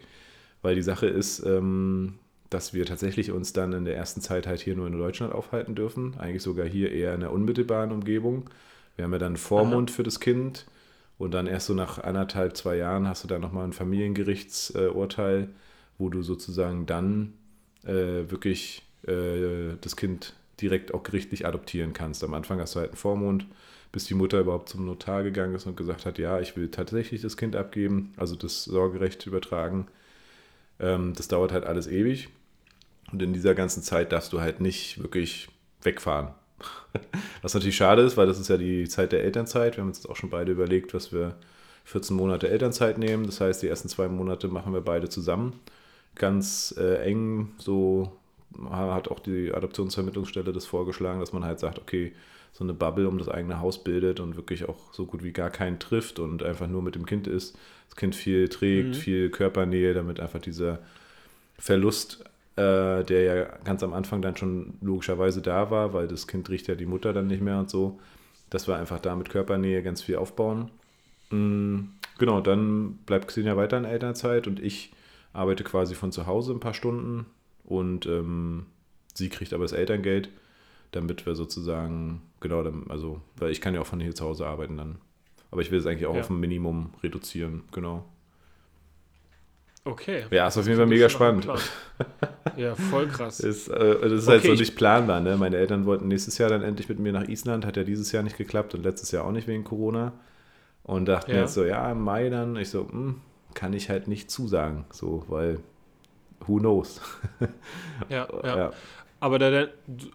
[0.63, 2.19] Weil die Sache ist, ähm,
[2.51, 5.75] dass wir tatsächlich uns dann in der ersten Zeit halt hier nur in Deutschland aufhalten
[5.75, 6.17] dürfen.
[6.19, 8.51] Eigentlich sogar hier eher in der unmittelbaren Umgebung.
[8.97, 9.97] Wir haben ja dann Vormund Aha.
[9.97, 10.67] für das Kind
[11.21, 15.51] und dann erst so nach anderthalb, zwei Jahren hast du dann nochmal ein Familiengerichtsurteil,
[15.99, 17.35] wo du sozusagen dann
[17.85, 22.25] äh, wirklich äh, das Kind direkt auch gerichtlich adoptieren kannst.
[22.25, 23.45] Am Anfang hast du halt einen Vormund,
[23.93, 27.21] bis die Mutter überhaupt zum Notar gegangen ist und gesagt hat, ja, ich will tatsächlich
[27.21, 29.89] das Kind abgeben, also das Sorgerecht übertragen.
[30.79, 32.31] Ähm, das dauert halt alles ewig.
[33.13, 35.51] Und in dieser ganzen Zeit darfst du halt nicht wirklich
[35.83, 36.29] wegfahren.
[37.43, 39.77] Was natürlich schade ist, weil das ist ja die Zeit der Elternzeit.
[39.77, 41.37] Wir haben uns jetzt auch schon beide überlegt, was wir
[41.85, 43.27] 14 Monate Elternzeit nehmen.
[43.27, 45.59] Das heißt, die ersten zwei Monate machen wir beide zusammen.
[46.15, 48.13] Ganz äh, eng, so
[48.71, 52.13] hat auch die Adoptionsvermittlungsstelle das vorgeschlagen, dass man halt sagt, okay,
[52.53, 55.51] so eine Bubble um das eigene Haus bildet und wirklich auch so gut wie gar
[55.51, 57.57] keinen trifft und einfach nur mit dem Kind ist.
[57.89, 58.95] Das Kind viel trägt, mhm.
[58.95, 60.81] viel Körpernähe, damit einfach dieser
[61.59, 62.25] Verlust
[62.61, 66.69] äh, der ja ganz am Anfang dann schon logischerweise da war, weil das Kind riecht
[66.69, 67.99] ja die Mutter dann nicht mehr und so,
[68.51, 70.71] dass wir einfach da mit Körpernähe ganz viel aufbauen.
[71.31, 74.93] Mhm, genau, dann bleibt Xenia weiter in Elternzeit und ich
[75.33, 77.27] arbeite quasi von zu Hause ein paar Stunden
[77.65, 78.67] und ähm,
[79.15, 80.29] sie kriegt aber das Elterngeld,
[80.93, 84.77] damit wir sozusagen, genau, also, weil ich kann ja auch von hier zu Hause arbeiten
[84.77, 84.99] dann.
[85.51, 86.21] Aber ich will es eigentlich auch ja.
[86.21, 88.05] auf ein Minimum reduzieren, genau.
[89.85, 90.25] Okay.
[90.31, 91.49] Ja, ist auf jeden Fall mega spannend.
[92.57, 93.41] Ja, voll krass.
[93.41, 95.21] ist, äh, das ist okay, halt so nicht planbar.
[95.21, 95.37] Ne?
[95.37, 98.23] Meine Eltern wollten nächstes Jahr dann endlich mit mir nach Island, hat ja dieses Jahr
[98.23, 100.13] nicht geklappt und letztes Jahr auch nicht wegen Corona.
[100.83, 101.39] Und dachten ja.
[101.39, 102.57] jetzt so, ja, im Mai dann.
[102.57, 103.21] Ich so, hm,
[103.55, 105.61] kann ich halt nicht zusagen, so, weil
[106.47, 107.01] who knows.
[108.09, 108.71] ja, ja, ja.
[109.21, 109.69] Aber da,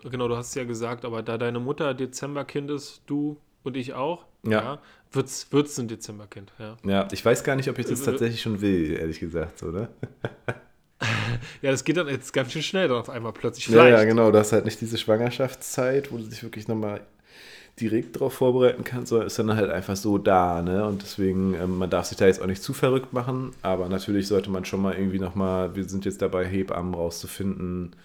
[0.04, 3.94] genau, du hast es ja gesagt, aber da deine Mutter Dezemberkind ist, du und ich
[3.94, 4.52] auch, ja.
[4.52, 4.80] ja
[5.16, 6.78] wird's, wird's ein Dezemberkind, ja.
[6.84, 9.90] Ja, ich weiß gar nicht, ob ich das äh, tatsächlich schon will, ehrlich gesagt, oder?
[11.62, 13.66] ja, das geht dann jetzt ganz schön schnell dann auf einmal plötzlich.
[13.66, 13.92] Vielleicht.
[13.92, 14.32] Ja, ja, genau.
[14.32, 17.02] Du hast halt nicht diese Schwangerschaftszeit, wo du dich wirklich nochmal
[17.80, 20.86] direkt darauf vorbereiten kannst, sondern ist dann halt einfach so da, ne?
[20.86, 24.28] Und deswegen, ähm, man darf sich da jetzt auch nicht zu verrückt machen, aber natürlich
[24.28, 27.96] sollte man schon mal irgendwie nochmal, wir sind jetzt dabei, Hebammen rauszufinden,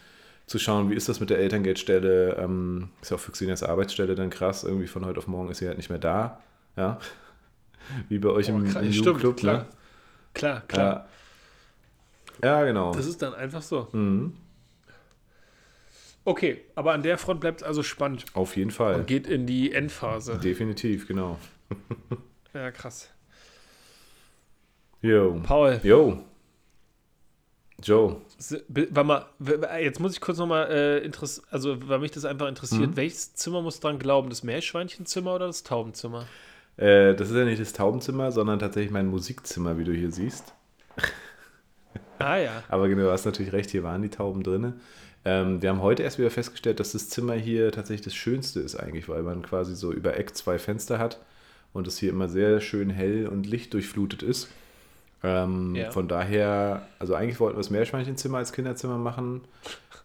[0.46, 4.16] zu schauen, wie ist das mit der Elterngeldstelle, ähm, ist ja auch für Xenias Arbeitsstelle
[4.16, 6.40] dann krass, irgendwie von heute auf morgen ist sie halt nicht mehr da,
[6.80, 6.98] ja?
[8.08, 9.58] Wie bei euch oh, im, im Jugendclub, klar.
[9.58, 9.66] Ne?
[10.34, 11.08] Klar, klar.
[12.42, 12.60] Ja.
[12.60, 12.64] ja.
[12.64, 12.94] genau.
[12.94, 13.88] Das ist dann einfach so.
[13.92, 14.34] Mhm.
[16.24, 18.24] Okay, aber an der Front bleibt es also spannend.
[18.34, 18.96] Auf jeden Fall.
[18.96, 20.38] Und geht in die Endphase.
[20.38, 21.38] Definitiv, genau.
[22.54, 23.08] ja, krass.
[25.02, 25.40] Jo.
[25.42, 25.80] Paul.
[25.82, 26.22] Jo.
[27.82, 28.20] Joe.
[28.68, 29.26] War mal,
[29.80, 31.10] jetzt muss ich kurz nochmal, äh,
[31.50, 32.96] also weil mich das einfach interessiert, mhm.
[32.96, 34.28] welches Zimmer muss dran glauben?
[34.28, 36.26] Das Meerschweinchenzimmer oder das Taubenzimmer?
[36.80, 40.54] Äh, das ist ja nicht das Taubenzimmer, sondern tatsächlich mein Musikzimmer, wie du hier siehst.
[42.18, 42.62] Ah ja.
[42.68, 44.74] Aber genau, du hast natürlich recht, hier waren die Tauben drin.
[45.24, 48.76] Ähm, wir haben heute erst wieder festgestellt, dass das Zimmer hier tatsächlich das Schönste ist
[48.76, 51.20] eigentlich, weil man quasi so über Eck zwei Fenster hat
[51.72, 54.48] und es hier immer sehr schön hell und lichtdurchflutet ist.
[55.22, 55.90] Ähm, ja.
[55.90, 59.42] Von daher, also eigentlich wollten wir das Meerschweinchenzimmer als Kinderzimmer machen,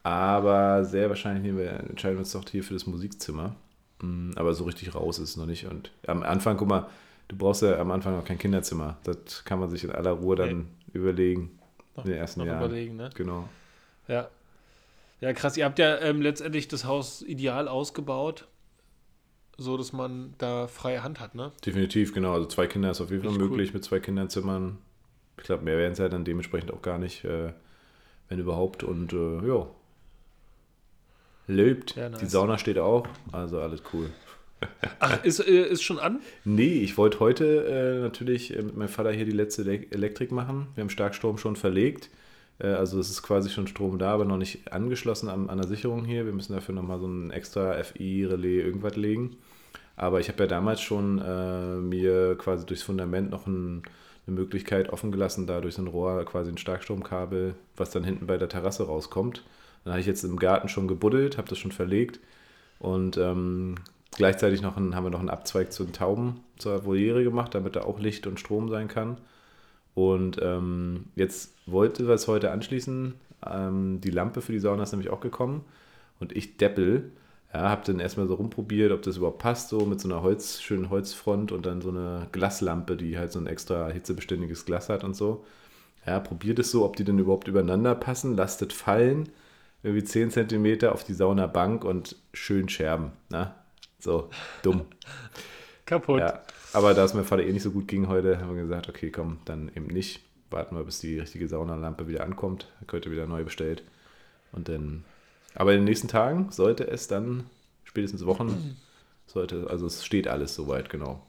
[0.04, 3.56] aber sehr wahrscheinlich wir, entscheiden wir uns doch hier für das Musikzimmer.
[4.02, 5.66] Mm, aber so richtig raus ist es noch nicht.
[5.66, 6.90] Und am Anfang, guck mal,
[7.28, 8.98] du brauchst ja am Anfang noch kein Kinderzimmer.
[9.04, 10.66] Das kann man sich in aller Ruhe dann nee.
[10.94, 11.60] überlegen.
[11.96, 12.66] Noch, in den ersten noch Jahren.
[12.66, 13.10] überlegen, ne?
[13.16, 13.48] Genau.
[14.08, 14.30] Ja.
[15.22, 15.56] Ja, krass.
[15.58, 18.48] Ihr habt ja ähm, letztendlich das Haus ideal ausgebaut,
[19.58, 21.52] so dass man da freie Hand hat, ne?
[21.66, 22.34] Definitiv, genau.
[22.34, 23.76] Also zwei Kinder ist auf jeden Fall möglich cool.
[23.76, 24.78] mit zwei Kinderzimmern.
[25.38, 27.54] Ich glaube, mehr werden es ja dann dementsprechend auch gar nicht, äh,
[28.28, 28.84] wenn überhaupt.
[28.84, 29.68] Und äh, ja,
[31.48, 31.96] lebt.
[31.96, 32.20] Ja, nice.
[32.20, 34.10] Die Sauna steht auch, also alles cool.
[35.00, 36.20] Ach, ist, äh, ist schon an?
[36.44, 40.68] Nee, ich wollte heute äh, natürlich äh, mit meinem Vater hier die letzte Elektrik machen.
[40.76, 42.10] Wir haben Starkstrom schon verlegt.
[42.60, 45.68] Äh, also es ist quasi schon Strom da, aber noch nicht angeschlossen an, an der
[45.68, 46.26] Sicherung hier.
[46.26, 49.38] Wir müssen dafür nochmal so ein extra FI-Relais irgendwas legen.
[49.98, 53.84] Aber ich habe ja damals schon äh, mir quasi durchs Fundament noch ein,
[54.28, 58.28] eine Möglichkeit offen gelassen, da durch so ein Rohr quasi ein Starkstromkabel, was dann hinten
[58.28, 59.44] bei der Terrasse rauskommt.
[59.86, 62.20] Dann habe ich jetzt im Garten schon gebuddelt, habe das schon verlegt
[62.80, 63.76] und ähm,
[64.18, 67.76] gleichzeitig noch ein, haben wir noch einen Abzweig zu den Tauben zur Voliere gemacht, damit
[67.76, 69.20] da auch Licht und Strom sein kann.
[69.94, 73.14] Und ähm, jetzt wollte es heute anschließen.
[73.48, 75.64] Ähm, die Lampe für die Sauna ist nämlich auch gekommen
[76.20, 77.12] und ich deppel.
[77.54, 80.62] Ja, habe dann erstmal so rumprobiert, ob das überhaupt passt, so mit so einer Holz,
[80.62, 85.04] schönen Holzfront und dann so eine Glaslampe, die halt so ein extra hitzebeständiges Glas hat
[85.04, 85.46] und so.
[86.08, 89.30] Ja, probiert es so, ob die denn überhaupt übereinander passen, lastet fallen
[89.86, 93.12] irgendwie 10 cm auf die Saunabank und schön Scherben.
[93.30, 93.54] Ne?
[94.00, 94.30] So,
[94.64, 94.86] dumm.
[95.86, 96.22] Kaputt.
[96.22, 96.42] Ja,
[96.74, 99.12] aber da es mir Vater eh nicht so gut ging heute, haben wir gesagt, okay,
[99.12, 100.22] komm, dann eben nicht.
[100.50, 102.72] Warten wir, bis die richtige Saunalampe wieder ankommt.
[102.80, 103.84] Dann könnte wieder neu bestellt.
[104.52, 105.04] Und dann.
[105.54, 107.44] Aber in den nächsten Tagen sollte es dann,
[107.84, 108.78] spätestens Wochen,
[109.28, 111.22] sollte, also es steht alles soweit, genau.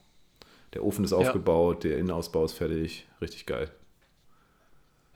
[0.72, 1.90] Der Ofen ist aufgebaut, ja.
[1.90, 3.06] der Innenausbau ist fertig.
[3.20, 3.70] Richtig geil.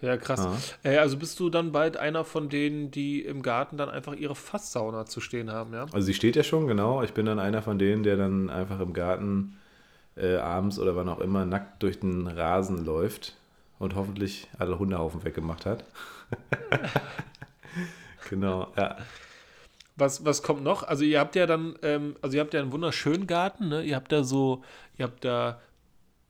[0.01, 0.77] Ja, krass.
[0.83, 4.35] Äh, also bist du dann bald einer von denen, die im Garten dann einfach ihre
[4.35, 5.87] Fasssauna zu stehen haben, ja?
[5.93, 7.03] Also sie steht ja schon, genau.
[7.03, 9.59] Ich bin dann einer von denen, der dann einfach im Garten
[10.17, 13.37] äh, abends oder wann auch immer nackt durch den Rasen läuft
[13.79, 15.85] und hoffentlich alle Hundehaufen weggemacht hat.
[18.31, 18.97] genau, ja.
[19.97, 20.83] Was, was kommt noch?
[20.83, 23.83] Also ihr habt ja dann, ähm, also ihr habt ja einen wunderschönen Garten, ne?
[23.83, 24.63] Ihr habt da so,
[24.97, 25.61] ihr habt da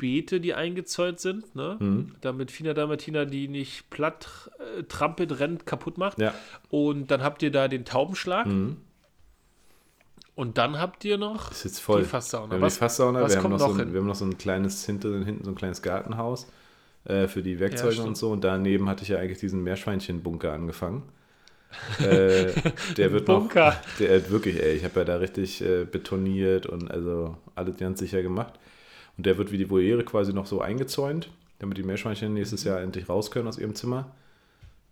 [0.01, 1.77] Beete, die eingezäunt sind, ne?
[1.79, 2.15] Mhm.
[2.23, 6.19] damit Fina Dalmatina die nicht platt äh, trampelt, rennt, kaputt macht.
[6.19, 6.35] Ja.
[6.71, 8.47] Und dann habt ihr da den Taubenschlag.
[8.47, 8.79] Mhm.
[10.35, 12.01] Und dann habt ihr noch ist jetzt voll.
[12.01, 12.49] die Fasssauna.
[12.49, 14.39] Wir haben was, die Fasssauna, wir haben, noch so ein, wir haben noch so ein
[14.39, 16.47] kleines, hinten, hinten so ein kleines Gartenhaus
[17.05, 18.31] äh, für die Werkzeuge ja, und so.
[18.31, 21.03] Und daneben hatte ich ja eigentlich diesen Meerschweinchen-Bunker angefangen.
[21.99, 22.53] äh,
[22.97, 23.67] der wird Bunker.
[23.67, 27.99] noch, der wirklich, ey, ich habe ja da richtig äh, betoniert und also alles ganz
[27.99, 28.55] sicher gemacht.
[29.21, 32.81] Und der wird wie die Voliere quasi noch so eingezäunt, damit die Meerschweinchen nächstes Jahr
[32.81, 34.13] endlich raus können aus ihrem Zimmer.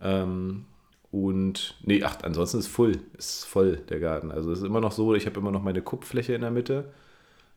[0.02, 0.66] Ähm,
[1.10, 4.30] und nee, ach, ansonsten ist voll, ist voll der Garten.
[4.30, 6.92] Also es ist immer noch so, ich habe immer noch meine Kuppfläche in der Mitte,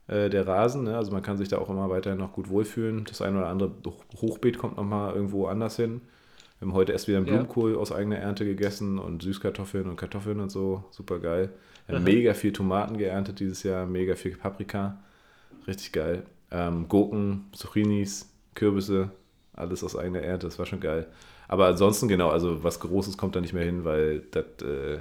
[0.06, 0.84] äh, der Rasen.
[0.84, 0.96] Ne?
[0.96, 3.04] Also man kann sich da auch immer weiterhin noch gut wohlfühlen.
[3.04, 3.72] Das eine oder andere
[4.22, 6.00] Hochbeet kommt nochmal irgendwo anders hin.
[6.58, 7.76] Wir haben heute erst wieder einen Blumenkohl ja.
[7.76, 10.84] aus eigener Ernte gegessen und Süßkartoffeln und Kartoffeln und so.
[10.90, 11.50] Super geil.
[11.86, 14.96] Wir haben mega viel Tomaten geerntet dieses Jahr, mega viel Paprika.
[15.66, 16.24] Richtig geil.
[16.52, 19.10] Ähm, Gurken, Zucchinis, Kürbisse,
[19.54, 21.06] alles aus eigener Ernte, das war schon geil.
[21.48, 24.98] Aber ansonsten, genau, also was Großes kommt da nicht mehr hin, weil das, äh,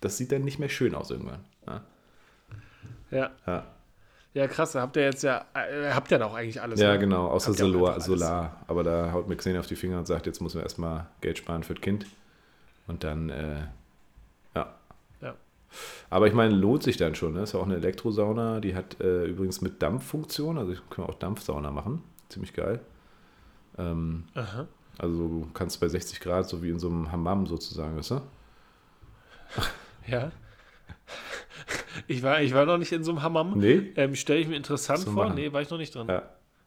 [0.00, 1.44] das sieht dann nicht mehr schön aus irgendwann.
[1.66, 1.84] Ja.
[3.10, 3.64] Ja, ja.
[4.34, 6.80] ja krass, da habt ihr jetzt ja, äh, habt ihr da auch eigentlich alles.
[6.80, 6.98] Ja, ne?
[6.98, 8.64] genau, außer Solar, Solar.
[8.66, 11.38] Aber da haut mir Xenia auf die Finger und sagt, jetzt müssen wir erstmal Geld
[11.38, 12.06] sparen für das Kind.
[12.86, 13.62] Und dann, äh.
[16.10, 17.34] Aber ich meine, lohnt sich dann schon.
[17.34, 17.42] Ne?
[17.42, 21.18] Ist ja auch eine Elektrosauna, die hat äh, übrigens mit Dampffunktion, also können wir auch
[21.18, 22.02] Dampfsauna machen.
[22.28, 22.80] Ziemlich geil.
[23.78, 24.66] Ähm, Aha.
[24.98, 28.20] Also du kannst bei 60 Grad, so wie in so einem Hammam sozusagen, weißt du?
[30.08, 30.30] Ja.
[32.06, 33.58] Ich war, ich war noch nicht in so einem Hammam.
[33.58, 33.92] Nee.
[33.96, 35.24] Ähm, Stelle ich mir interessant vor.
[35.24, 35.34] Machen.
[35.34, 36.06] Nee, war ich noch nicht drin.
[36.08, 36.22] Ja.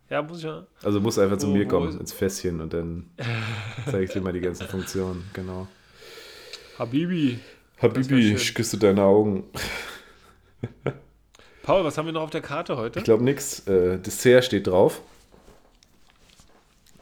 [0.10, 0.66] Ja, muss ich ja.
[0.84, 3.10] Also musst einfach wo, zu mir kommen, ins Fässchen und dann
[3.86, 5.68] zeige ich dir mal die ganzen Funktionen, genau.
[6.80, 7.40] Habibi.
[7.82, 9.46] Habibi, ich küsse deine Augen.
[11.64, 13.00] Paul, was haben wir noch auf der Karte heute?
[13.00, 13.66] Ich glaube nichts.
[13.68, 15.02] Äh, Dessert steht drauf.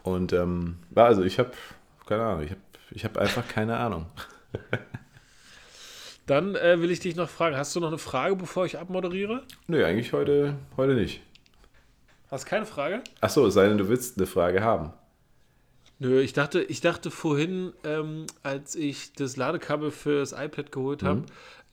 [0.04, 1.52] Und ähm, also ich habe
[2.06, 2.44] keine Ahnung.
[2.44, 2.62] Ich habe
[2.92, 4.06] ich hab einfach keine Ahnung.
[6.28, 9.44] Dann äh, will ich dich noch fragen, hast du noch eine Frage, bevor ich abmoderiere?
[9.68, 11.22] Nö, eigentlich heute, heute nicht.
[12.30, 13.02] Hast keine Frage?
[13.22, 14.92] Achso, es sei denn, du willst eine Frage haben.
[16.00, 21.02] Nö, ich dachte, ich dachte vorhin, ähm, als ich das Ladekabel für das iPad geholt
[21.04, 21.26] habe, mhm.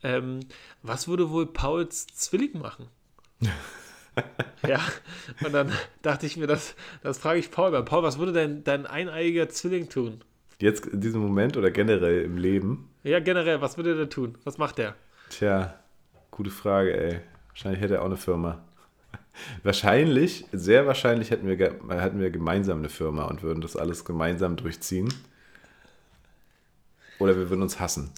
[0.02, 0.40] ähm,
[0.82, 2.88] was würde wohl Pauls Zwilling machen?
[4.66, 4.80] ja,
[5.44, 5.70] und dann
[6.02, 7.70] dachte ich mir, das, das frage ich Paul.
[7.84, 10.22] Paul, was würde dein, dein eineiiger Zwilling tun?
[10.58, 12.88] Jetzt in diesem Moment oder generell im Leben?
[13.02, 14.38] Ja, generell, was würde der tun?
[14.44, 14.94] Was macht der?
[15.28, 15.74] Tja,
[16.30, 17.20] gute Frage, ey.
[17.48, 18.64] Wahrscheinlich hätte er auch eine Firma.
[19.62, 24.56] Wahrscheinlich, sehr wahrscheinlich hätten wir, hätten wir gemeinsam eine Firma und würden das alles gemeinsam
[24.56, 25.12] durchziehen.
[27.18, 28.10] Oder wir würden uns hassen.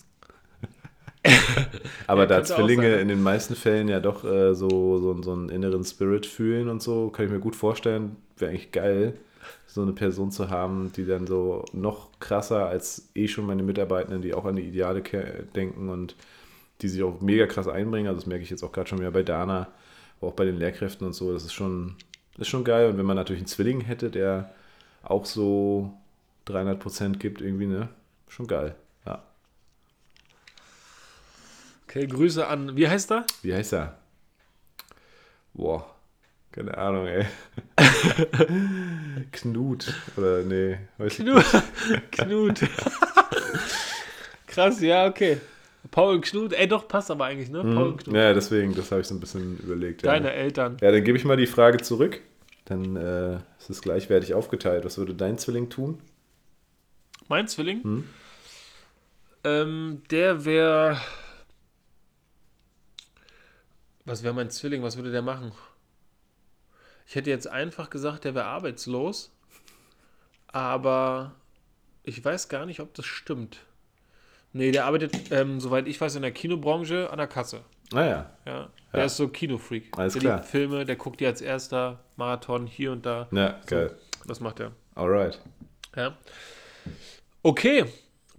[2.07, 5.49] Aber ja, da Zwillinge in den meisten Fällen ja doch äh, so, so, so einen
[5.49, 9.15] inneren Spirit fühlen und so, kann ich mir gut vorstellen, wäre eigentlich geil,
[9.67, 14.23] so eine Person zu haben, die dann so noch krasser als eh schon meine Mitarbeitenden,
[14.23, 15.03] die auch an die Ideale
[15.55, 16.15] denken und
[16.83, 18.09] die sich auch mega krass einbringen.
[18.09, 19.69] Also das merke ich jetzt auch gerade schon wieder bei Dana,
[20.21, 21.33] auch bei den Lehrkräften und so.
[21.33, 21.97] Das ist schon,
[22.33, 22.89] das ist schon geil.
[22.89, 24.51] Und wenn man natürlich einen Zwilling hätte, der
[25.03, 25.93] auch so
[26.47, 27.89] 300 Prozent gibt, irgendwie, ne?
[28.29, 28.75] Schon geil.
[29.05, 29.23] Ja.
[31.89, 33.25] Okay, Grüße an, wie heißt er?
[33.43, 33.99] Wie heißt er?
[35.55, 35.95] Boah,
[36.53, 37.27] keine Ahnung, ey.
[39.33, 39.95] Knut.
[40.17, 41.45] Oder nee, weiß Knut.
[42.11, 42.61] Knut.
[44.47, 45.39] Krass, ja, okay.
[45.91, 47.63] Paul Knut, ey, doch, passt aber eigentlich, ne?
[47.63, 47.97] Paul mhm.
[47.99, 48.15] Knut.
[48.15, 50.05] Ja, deswegen, das habe ich so ein bisschen überlegt.
[50.05, 50.35] Deine ja.
[50.35, 50.77] Eltern.
[50.81, 52.21] Ja, dann gebe ich mal die Frage zurück.
[52.65, 54.85] Dann äh, ist es gleichwertig aufgeteilt.
[54.85, 56.01] Was würde dein Zwilling tun?
[57.29, 57.83] Mein Zwilling?
[57.83, 58.05] Hm?
[59.45, 61.01] Ähm, der wäre.
[64.05, 64.83] Was wäre mein Zwilling?
[64.83, 65.53] Was würde der machen?
[67.07, 69.33] Ich hätte jetzt einfach gesagt, der wäre arbeitslos.
[70.49, 71.35] Aber
[72.03, 73.61] ich weiß gar nicht, ob das stimmt.
[74.57, 77.61] Nee, der arbeitet, ähm, soweit ich weiß, in der Kinobranche an der Kasse.
[77.93, 78.31] Ah ja.
[78.47, 79.05] Der ja.
[79.05, 79.91] ist so Kinofreak.
[79.99, 80.41] Alles der klar.
[80.41, 83.29] Die Filme, der guckt die als erster Marathon hier und da.
[83.33, 83.95] Ja, so, geil.
[84.27, 84.73] Das macht er.
[84.95, 85.43] Alright.
[85.95, 86.17] Ja.
[87.43, 87.85] Okay.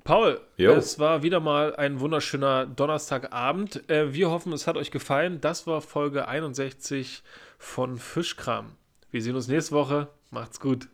[0.03, 0.71] Paul, jo.
[0.71, 3.87] es war wieder mal ein wunderschöner Donnerstagabend.
[3.87, 5.39] Äh, wir hoffen, es hat euch gefallen.
[5.39, 7.21] Das war Folge 61
[7.59, 8.71] von Fischkram.
[9.11, 10.07] Wir sehen uns nächste Woche.
[10.31, 10.87] Macht's gut.